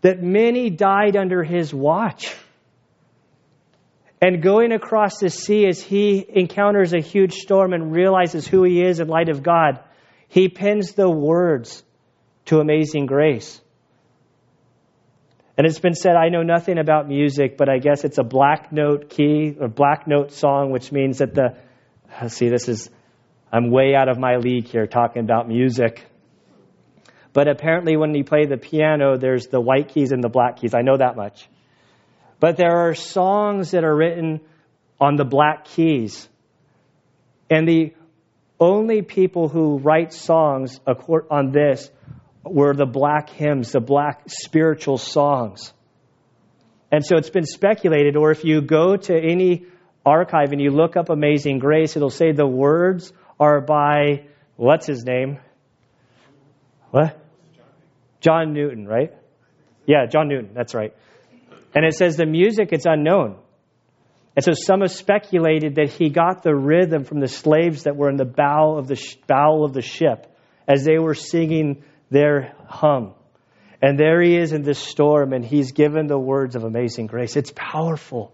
[0.00, 2.34] that many died under his watch.
[4.24, 8.82] And going across the sea as he encounters a huge storm and realizes who he
[8.82, 9.80] is in light of God,
[10.28, 11.82] he pens the words
[12.46, 13.60] to Amazing Grace.
[15.58, 18.72] And it's been said, I know nothing about music, but I guess it's a black
[18.72, 21.58] note key or black note song, which means that the,
[22.28, 22.88] see, this is,
[23.52, 26.02] I'm way out of my league here talking about music.
[27.34, 30.72] But apparently, when you play the piano, there's the white keys and the black keys.
[30.72, 31.46] I know that much.
[32.44, 34.42] But there are songs that are written
[35.00, 36.28] on the black keys.
[37.48, 37.94] And the
[38.60, 41.90] only people who write songs on this
[42.44, 45.72] were the black hymns, the black spiritual songs.
[46.92, 49.64] And so it's been speculated, or if you go to any
[50.04, 54.26] archive and you look up Amazing Grace, it'll say the words are by,
[54.56, 55.38] what's his name?
[56.90, 57.18] What?
[58.20, 59.14] John Newton, right?
[59.86, 60.94] Yeah, John Newton, that's right.
[61.74, 63.36] And it says the music, it's unknown.
[64.36, 68.10] And so some have speculated that he got the rhythm from the slaves that were
[68.10, 70.26] in the bow of the, bow of the ship
[70.66, 73.14] as they were singing their hum.
[73.80, 77.36] And there he is in this storm, and he's given the words of amazing grace.
[77.36, 78.32] It's powerful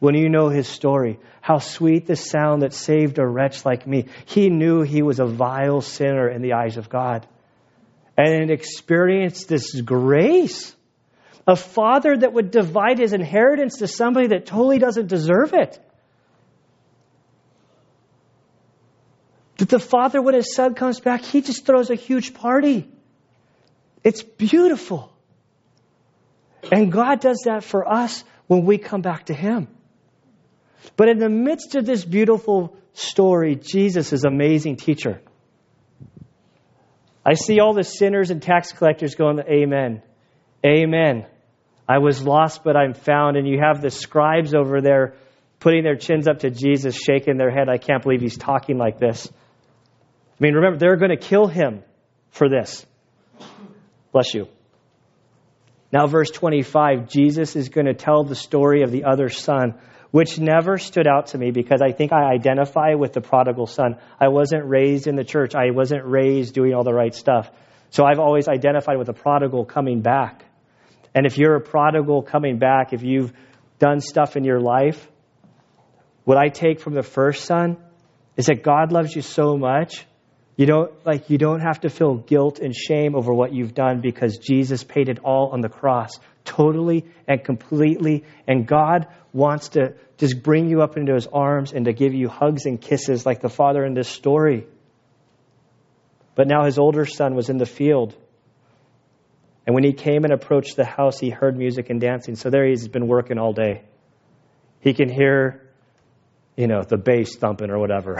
[0.00, 1.18] when you know his story.
[1.40, 4.06] How sweet the sound that saved a wretch like me.
[4.26, 7.26] He knew he was a vile sinner in the eyes of God
[8.16, 10.74] and experienced this grace.
[11.48, 15.80] A father that would divide his inheritance to somebody that totally doesn't deserve it.
[19.56, 22.88] That the father, when his son comes back, he just throws a huge party.
[24.04, 25.12] It's beautiful.
[26.70, 29.68] And God does that for us when we come back to Him.
[30.96, 35.20] But in the midst of this beautiful story, Jesus is amazing teacher.
[37.24, 40.02] I see all the sinners and tax collectors going, Amen.
[40.64, 41.26] Amen.
[41.88, 43.36] I was lost, but I'm found.
[43.36, 45.14] And you have the scribes over there
[45.60, 47.68] putting their chins up to Jesus, shaking their head.
[47.68, 49.26] I can't believe he's talking like this.
[49.26, 51.82] I mean, remember, they're going to kill him
[52.30, 52.86] for this.
[54.12, 54.48] Bless you.
[55.90, 59.74] Now, verse 25, Jesus is going to tell the story of the other son,
[60.10, 63.96] which never stood out to me because I think I identify with the prodigal son.
[64.20, 67.50] I wasn't raised in the church, I wasn't raised doing all the right stuff.
[67.90, 70.44] So I've always identified with the prodigal coming back.
[71.18, 73.32] And if you're a prodigal coming back, if you've
[73.80, 75.04] done stuff in your life,
[76.22, 77.76] what I take from the first son
[78.36, 80.06] is that God loves you so much
[80.54, 84.00] you don't like you don't have to feel guilt and shame over what you've done
[84.00, 88.24] because Jesus paid it all on the cross, totally and completely.
[88.46, 92.28] And God wants to just bring you up into his arms and to give you
[92.28, 94.66] hugs and kisses like the father in this story.
[96.36, 98.16] But now his older son was in the field.
[99.68, 102.36] And when he came and approached the house, he heard music and dancing.
[102.36, 103.82] So there he's been working all day.
[104.80, 105.68] He can hear,
[106.56, 108.16] you know, the bass thumping or whatever.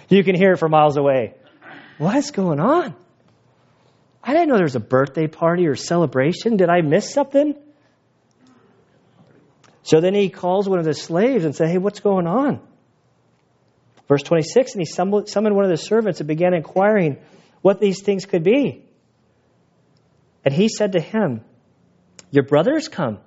[0.08, 1.34] you can hear it from miles away.
[1.98, 2.94] What's going on?
[4.22, 6.56] I didn't know there was a birthday party or celebration.
[6.56, 7.56] Did I miss something?
[9.82, 12.60] So then he calls one of the slaves and says, Hey, what's going on?
[14.06, 17.16] Verse 26 And he summoned one of the servants and began inquiring
[17.60, 18.84] what these things could be.
[20.44, 21.42] And he said to him,
[22.30, 23.18] Your brother has come,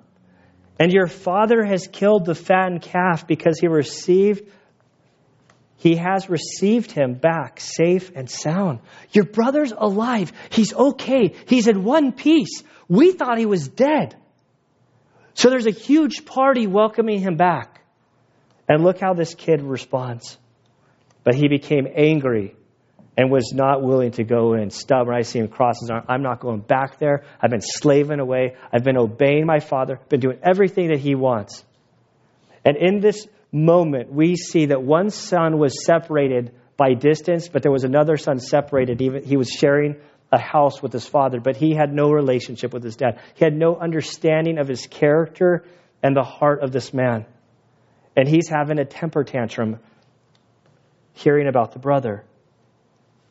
[0.78, 4.50] and your father has killed the fattened calf because he received
[5.78, 8.80] he has received him back safe and sound.
[9.12, 10.32] Your brother's alive.
[10.50, 11.34] He's okay.
[11.46, 12.62] He's in one piece.
[12.88, 14.16] We thought he was dead.
[15.34, 17.82] So there's a huge party welcoming him back.
[18.68, 20.38] And look how this kid responds.
[21.24, 22.55] But he became angry
[23.16, 24.70] and was not willing to go in.
[24.70, 25.14] Stubborn.
[25.14, 26.04] I see him cross his arm.
[26.08, 27.24] I'm not going back there.
[27.40, 28.56] I've been slaving away.
[28.72, 31.64] I've been obeying my father, been doing everything that he wants.
[32.64, 37.72] And in this moment, we see that one son was separated by distance, but there
[37.72, 39.00] was another son separated.
[39.00, 39.96] Even he was sharing
[40.30, 43.20] a house with his father, but he had no relationship with his dad.
[43.34, 45.64] He had no understanding of his character
[46.02, 47.24] and the heart of this man.
[48.16, 49.78] And he's having a temper tantrum
[51.14, 52.24] hearing about the brother.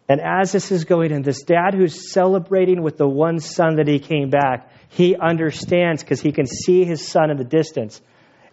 [0.07, 3.87] And as this is going in, this dad who's celebrating with the one son that
[3.87, 7.99] he came back, he understands because he can see his son in the distance.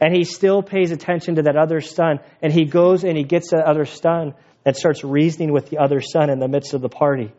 [0.00, 2.20] And he still pays attention to that other son.
[2.40, 4.34] And he goes and he gets that other son
[4.64, 7.32] and starts reasoning with the other son in the midst of the party.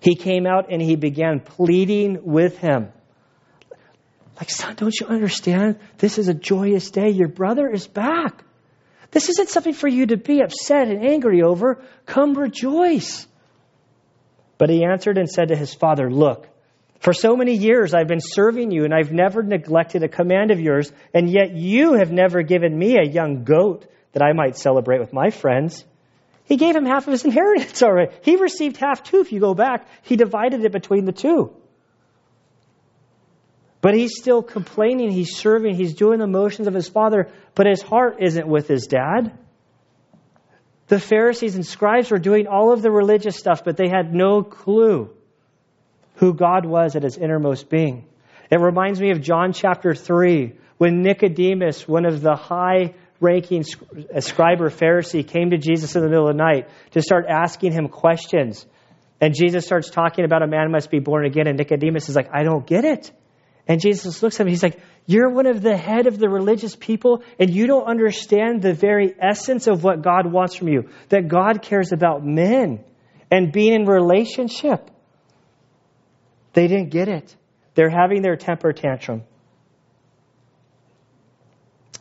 [0.00, 2.88] He came out and he began pleading with him.
[4.36, 5.78] Like, son, don't you understand?
[5.98, 7.10] This is a joyous day.
[7.10, 8.42] Your brother is back.
[9.10, 11.82] This isn't something for you to be upset and angry over.
[12.06, 13.26] Come rejoice.
[14.56, 16.48] But he answered and said to his father, Look,
[17.00, 20.60] for so many years I've been serving you, and I've never neglected a command of
[20.60, 25.00] yours, and yet you have never given me a young goat that I might celebrate
[25.00, 25.84] with my friends.
[26.44, 28.12] He gave him half of his inheritance already.
[28.22, 29.88] He received half too, if you go back.
[30.02, 31.54] He divided it between the two.
[33.80, 37.80] But he's still complaining, he's serving, he's doing the motions of his father, but his
[37.80, 39.38] heart isn't with his dad.
[40.88, 44.42] The Pharisees and scribes were doing all of the religious stuff, but they had no
[44.42, 45.10] clue
[46.16, 48.04] who God was at his innermost being.
[48.50, 53.64] It reminds me of John chapter 3, when Nicodemus, one of the high ranking
[54.14, 57.26] uh, scribe or Pharisee, came to Jesus in the middle of the night to start
[57.28, 58.66] asking him questions.
[59.20, 62.28] And Jesus starts talking about a man must be born again, and Nicodemus is like,
[62.34, 63.12] I don't get it.
[63.70, 66.74] And Jesus looks at him, he's like, You're one of the head of the religious
[66.74, 70.88] people, and you don't understand the very essence of what God wants from you.
[71.10, 72.84] That God cares about men
[73.30, 74.90] and being in relationship.
[76.52, 77.36] They didn't get it.
[77.74, 79.22] They're having their temper tantrum.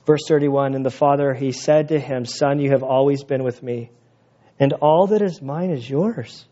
[0.08, 3.62] Verse 31 And the father, he said to him, Son, you have always been with
[3.62, 3.92] me,
[4.60, 6.48] and all that is mine is yours.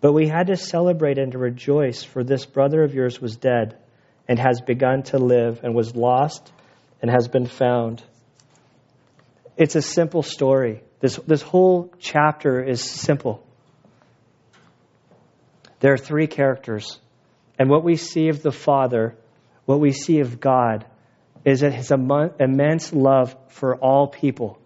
[0.00, 3.81] But we had to celebrate and to rejoice, for this brother of yours was dead
[4.28, 6.52] and has begun to live, and was lost
[7.00, 8.02] and has been found.
[9.56, 10.82] It's a simple story.
[11.00, 13.44] This, this whole chapter is simple.
[15.80, 16.98] There are three characters.
[17.58, 19.16] And what we see of the Father,
[19.66, 20.86] what we see of God,
[21.44, 24.58] is that his immense love for all people.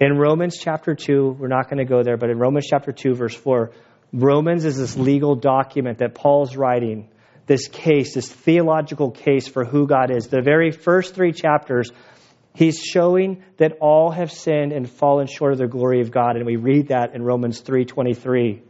[0.00, 3.14] In Romans chapter 2, we're not going to go there, but in Romans chapter 2,
[3.14, 3.70] verse 4,
[4.12, 7.08] Romans is this legal document that Paul's writing
[7.46, 10.28] this case, this theological case for who God is.
[10.28, 11.90] The very first three chapters,
[12.54, 16.46] he's showing that all have sinned and fallen short of the glory of God, and
[16.46, 18.62] we read that in Romans 3:23.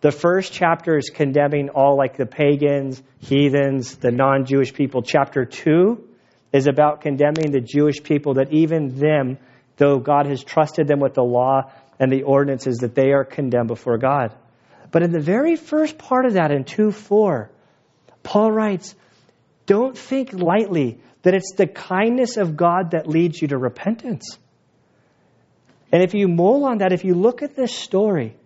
[0.00, 5.02] The first chapter is condemning all like the pagans, heathens, the non-Jewish people.
[5.02, 6.02] Chapter 2
[6.54, 9.36] is about condemning the Jewish people that even them,
[9.76, 13.68] though God has trusted them with the law and the ordinances, that they are condemned
[13.68, 14.34] before God.
[14.90, 17.50] But in the very first part of that in 2 4,
[18.22, 18.94] Paul writes,
[19.66, 24.38] Don't think lightly that it's the kindness of God that leads you to repentance.
[25.92, 28.36] And if you mull on that, if you look at this story,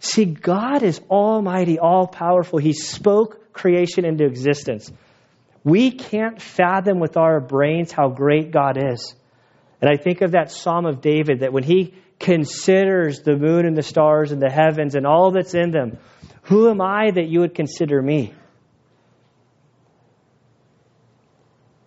[0.00, 2.58] see, God is almighty, all powerful.
[2.58, 4.90] He spoke creation into existence.
[5.64, 9.14] We can't fathom with our brains how great God is.
[9.80, 13.76] And I think of that Psalm of David that when he considers the moon and
[13.76, 15.98] the stars and the heavens and all that's in them,
[16.42, 18.32] who am I that you would consider me?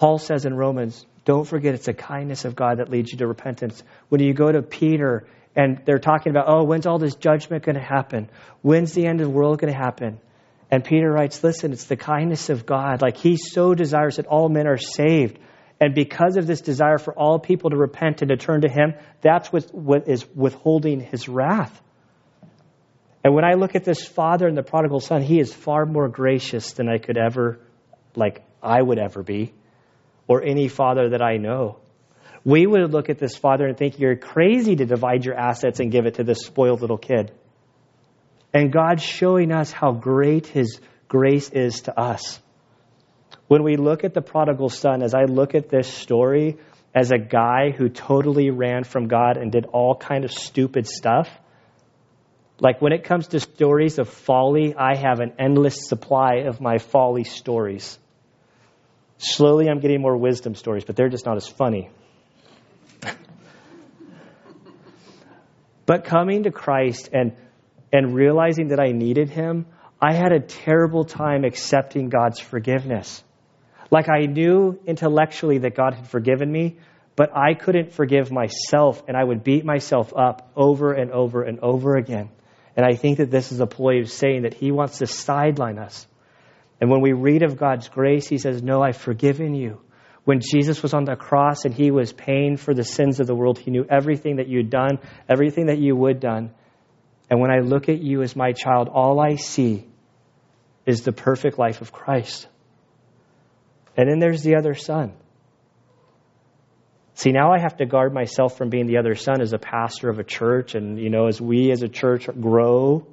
[0.01, 3.27] Paul says in Romans, don't forget it's the kindness of God that leads you to
[3.27, 3.83] repentance.
[4.09, 7.75] When you go to Peter and they're talking about, oh, when's all this judgment going
[7.75, 8.27] to happen?
[8.63, 10.19] When's the end of the world going to happen?
[10.71, 13.03] And Peter writes, listen, it's the kindness of God.
[13.03, 15.37] Like he so desires that all men are saved.
[15.79, 18.95] And because of this desire for all people to repent and to turn to him,
[19.21, 21.79] that's what, what is withholding his wrath.
[23.23, 26.07] And when I look at this father and the prodigal son, he is far more
[26.07, 27.59] gracious than I could ever,
[28.15, 29.53] like I would ever be
[30.31, 31.77] or any father that I know.
[32.45, 35.91] We would look at this father and think you're crazy to divide your assets and
[35.91, 37.33] give it to this spoiled little kid.
[38.53, 40.79] And God's showing us how great his
[41.09, 42.39] grace is to us.
[43.49, 46.59] When we look at the prodigal son, as I look at this story
[46.95, 51.27] as a guy who totally ran from God and did all kind of stupid stuff,
[52.61, 56.77] like when it comes to stories of folly, I have an endless supply of my
[56.77, 57.99] folly stories.
[59.23, 61.91] Slowly, I'm getting more wisdom stories, but they're just not as funny.
[65.85, 67.33] but coming to Christ and,
[67.93, 69.67] and realizing that I needed Him,
[70.01, 73.23] I had a terrible time accepting God's forgiveness.
[73.91, 76.77] Like I knew intellectually that God had forgiven me,
[77.15, 81.59] but I couldn't forgive myself, and I would beat myself up over and over and
[81.59, 82.29] over again.
[82.75, 85.77] And I think that this is a ploy of saying that he wants to sideline
[85.77, 86.07] us.
[86.81, 89.79] And when we read of God's grace, he says, No, I've forgiven you.
[90.23, 93.35] When Jesus was on the cross and he was paying for the sins of the
[93.35, 96.51] world, he knew everything that you'd done, everything that you would done.
[97.29, 99.87] And when I look at you as my child, all I see
[100.85, 102.47] is the perfect life of Christ.
[103.95, 105.13] And then there's the other son.
[107.13, 110.09] See, now I have to guard myself from being the other son as a pastor
[110.09, 110.73] of a church.
[110.73, 113.05] And, you know, as we as a church grow,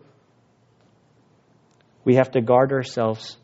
[2.05, 3.37] we have to guard ourselves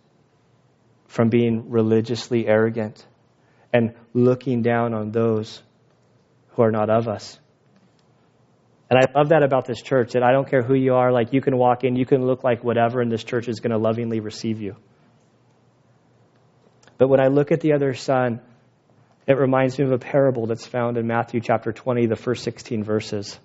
[1.06, 3.04] from being religiously arrogant
[3.72, 5.62] and looking down on those
[6.50, 7.38] who are not of us.
[8.90, 11.32] And I love that about this church that I don't care who you are, like
[11.32, 13.78] you can walk in, you can look like whatever, and this church is going to
[13.78, 14.76] lovingly receive you.
[16.98, 18.40] But when I look at the other son,
[19.26, 22.84] it reminds me of a parable that's found in Matthew chapter 20, the first 16
[22.84, 23.38] verses.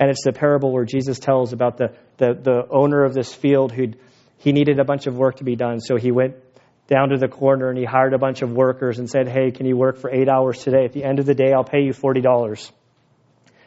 [0.00, 3.72] And it's the parable where Jesus tells about the, the, the owner of this field
[3.72, 3.92] who
[4.38, 5.80] he needed a bunch of work to be done.
[5.80, 6.36] So he went
[6.88, 9.66] down to the corner and he hired a bunch of workers and said, Hey, can
[9.66, 10.84] you work for eight hours today?
[10.84, 12.72] At the end of the day, I'll pay you $40.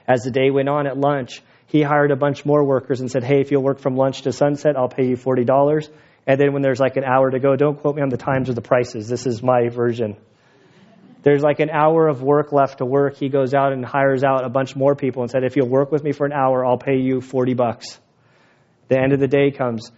[0.07, 3.23] As the day went on at lunch, he hired a bunch more workers and said,
[3.23, 5.87] Hey, if you'll work from lunch to sunset, I'll pay you $40.
[6.27, 8.49] And then when there's like an hour to go, don't quote me on the times
[8.49, 9.07] or the prices.
[9.07, 10.17] This is my version.
[11.23, 13.17] There's like an hour of work left to work.
[13.17, 15.91] He goes out and hires out a bunch more people and said, if you'll work
[15.91, 17.99] with me for an hour, I'll pay you 40 bucks.
[18.87, 19.91] The end of the day comes.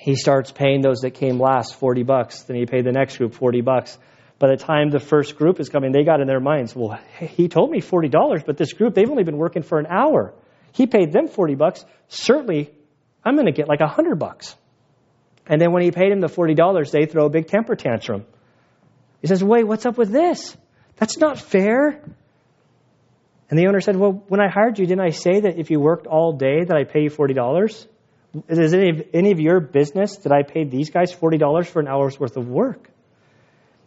[0.00, 2.42] He starts paying those that came last 40 bucks.
[2.42, 3.98] Then he paid the next group 40 bucks.
[4.38, 7.48] By the time the first group is coming, they got in their minds, well, he
[7.48, 10.32] told me $40, but this group, they've only been working for an hour.
[10.72, 11.84] He paid them 40 bucks.
[12.08, 12.70] Certainly,
[13.24, 14.54] I'm going to get like 100 bucks.
[15.46, 18.26] And then when he paid him the $40, they throw a big temper tantrum.
[19.20, 20.56] He says, Wait, what's up with this?
[20.96, 22.00] That's not fair.
[23.50, 25.80] And the owner said, Well, when I hired you, didn't I say that if you
[25.80, 27.86] worked all day that I'd pay you $40?
[28.48, 32.20] Is of, any of your business that I paid these guys $40 for an hour's
[32.20, 32.90] worth of work?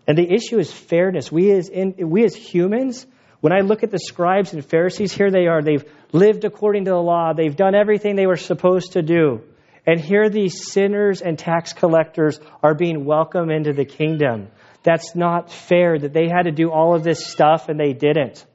[0.08, 1.32] And the issue is fairness.
[1.32, 3.06] We as, in, we as humans,
[3.40, 5.62] when I look at the scribes and Pharisees, here they are.
[5.62, 7.34] They've lived according to the law.
[7.34, 9.42] They've done everything they were supposed to do.
[9.86, 14.48] And here these sinners and tax collectors are being welcomed into the kingdom.
[14.84, 18.46] That's not fair that they had to do all of this stuff and they didn't.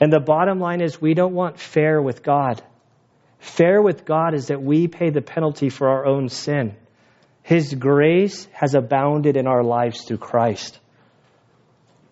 [0.00, 2.62] And the bottom line is we don't want fair with God.
[3.44, 6.74] Fair with God is that we pay the penalty for our own sin.
[7.42, 10.78] His grace has abounded in our lives through Christ.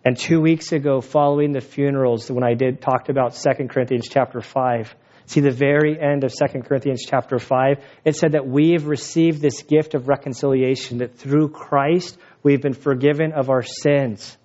[0.04, 4.40] And two weeks ago, following the funerals, when I did talked about 2 Corinthians chapter
[4.40, 4.94] 5,
[5.26, 9.40] see the very end of 2 Corinthians chapter 5, it said that we have received
[9.40, 14.36] this gift of reconciliation, that through Christ We've been forgiven of our sins.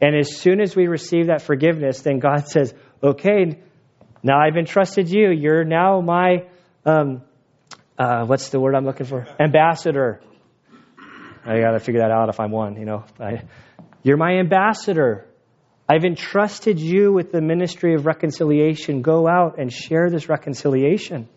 [0.00, 3.58] And as soon as we receive that forgiveness, then God says, okay,
[4.22, 5.30] now I've entrusted you.
[5.30, 6.46] You're now my,
[6.84, 7.22] um,
[7.98, 9.26] uh, what's the word I'm looking for?
[9.38, 10.20] Ambassador.
[11.44, 13.04] I got to figure that out if I'm one, you know.
[13.20, 13.42] I,
[14.02, 15.26] you're my ambassador.
[15.88, 19.02] I've entrusted you with the ministry of reconciliation.
[19.02, 21.28] Go out and share this reconciliation.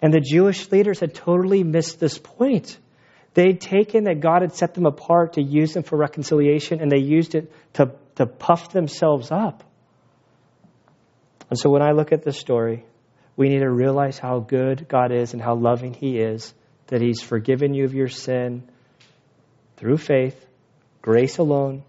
[0.00, 2.78] And the Jewish leaders had totally missed this point.
[3.34, 6.98] They'd taken that God had set them apart to use them for reconciliation, and they
[6.98, 9.64] used it to, to puff themselves up.
[11.50, 12.84] And so when I look at this story,
[13.36, 16.52] we need to realize how good God is and how loving He is,
[16.88, 18.68] that He's forgiven you of your sin
[19.76, 20.44] through faith,
[21.00, 21.84] grace alone.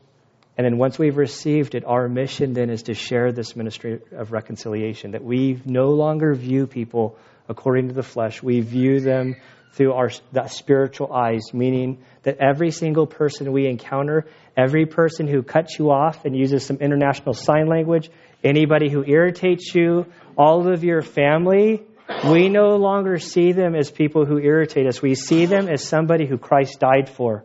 [0.57, 4.31] And then once we've received it, our mission then is to share this ministry of
[4.31, 8.43] reconciliation, that we no longer view people according to the flesh.
[8.43, 9.35] We view them
[9.73, 10.09] through our
[10.47, 14.25] spiritual eyes, meaning that every single person we encounter,
[14.57, 18.09] every person who cuts you off and uses some international sign language,
[18.43, 20.05] anybody who irritates you,
[20.37, 21.83] all of your family,
[22.27, 25.01] we no longer see them as people who irritate us.
[25.01, 27.43] We see them as somebody who Christ died for.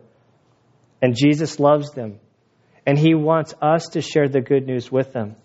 [1.01, 2.19] And Jesus loves them.
[2.85, 5.35] And he wants us to share the good news with them.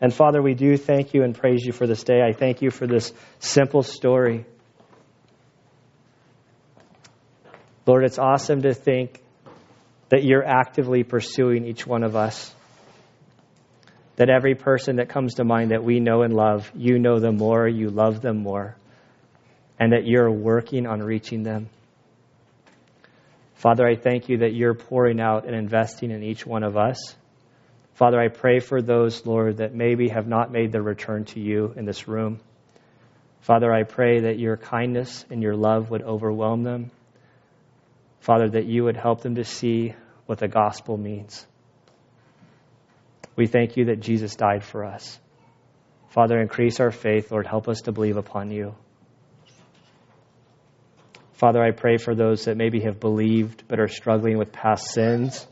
[0.00, 2.20] And Father, we do thank you and praise you for this day.
[2.22, 4.44] I thank you for this simple story.
[7.86, 9.22] Lord, it's awesome to think
[10.08, 12.54] that you're actively pursuing each one of us.
[14.16, 17.36] That every person that comes to mind that we know and love, you know them
[17.36, 18.76] more, you love them more,
[19.78, 21.68] and that you're working on reaching them.
[23.54, 27.14] Father, I thank you that you're pouring out and investing in each one of us.
[27.94, 31.72] Father, I pray for those, Lord, that maybe have not made their return to you
[31.76, 32.40] in this room.
[33.40, 36.90] Father, I pray that your kindness and your love would overwhelm them
[38.26, 39.94] Father, that you would help them to see
[40.26, 41.46] what the gospel means.
[43.36, 45.20] We thank you that Jesus died for us.
[46.08, 47.30] Father, increase our faith.
[47.30, 48.74] Lord, help us to believe upon you.
[51.34, 55.46] Father, I pray for those that maybe have believed but are struggling with past sins.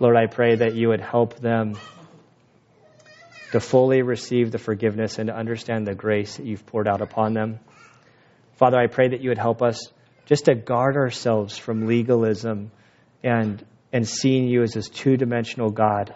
[0.00, 1.78] Lord, I pray that you would help them
[3.52, 7.34] to fully receive the forgiveness and to understand the grace that you've poured out upon
[7.34, 7.60] them.
[8.56, 9.78] Father, I pray that you would help us
[10.26, 12.72] just to guard ourselves from legalism
[13.22, 16.12] and, and seeing you as this two dimensional God.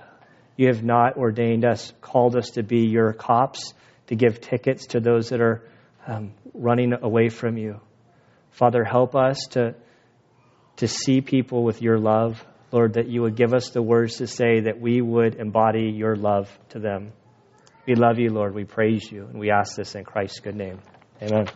[0.57, 3.75] You have not ordained us, called us to be your cops,
[4.07, 5.69] to give tickets to those that are
[6.07, 7.81] um, running away from you.
[8.53, 9.75] Father, help us to,
[10.77, 12.43] to see people with your love.
[12.73, 16.17] Lord, that you would give us the words to say that we would embody your
[16.17, 17.13] love to them.
[17.87, 18.55] We love you, Lord.
[18.55, 19.27] We praise you.
[19.27, 20.81] And we ask this in Christ's good name.
[21.23, 21.47] Amen.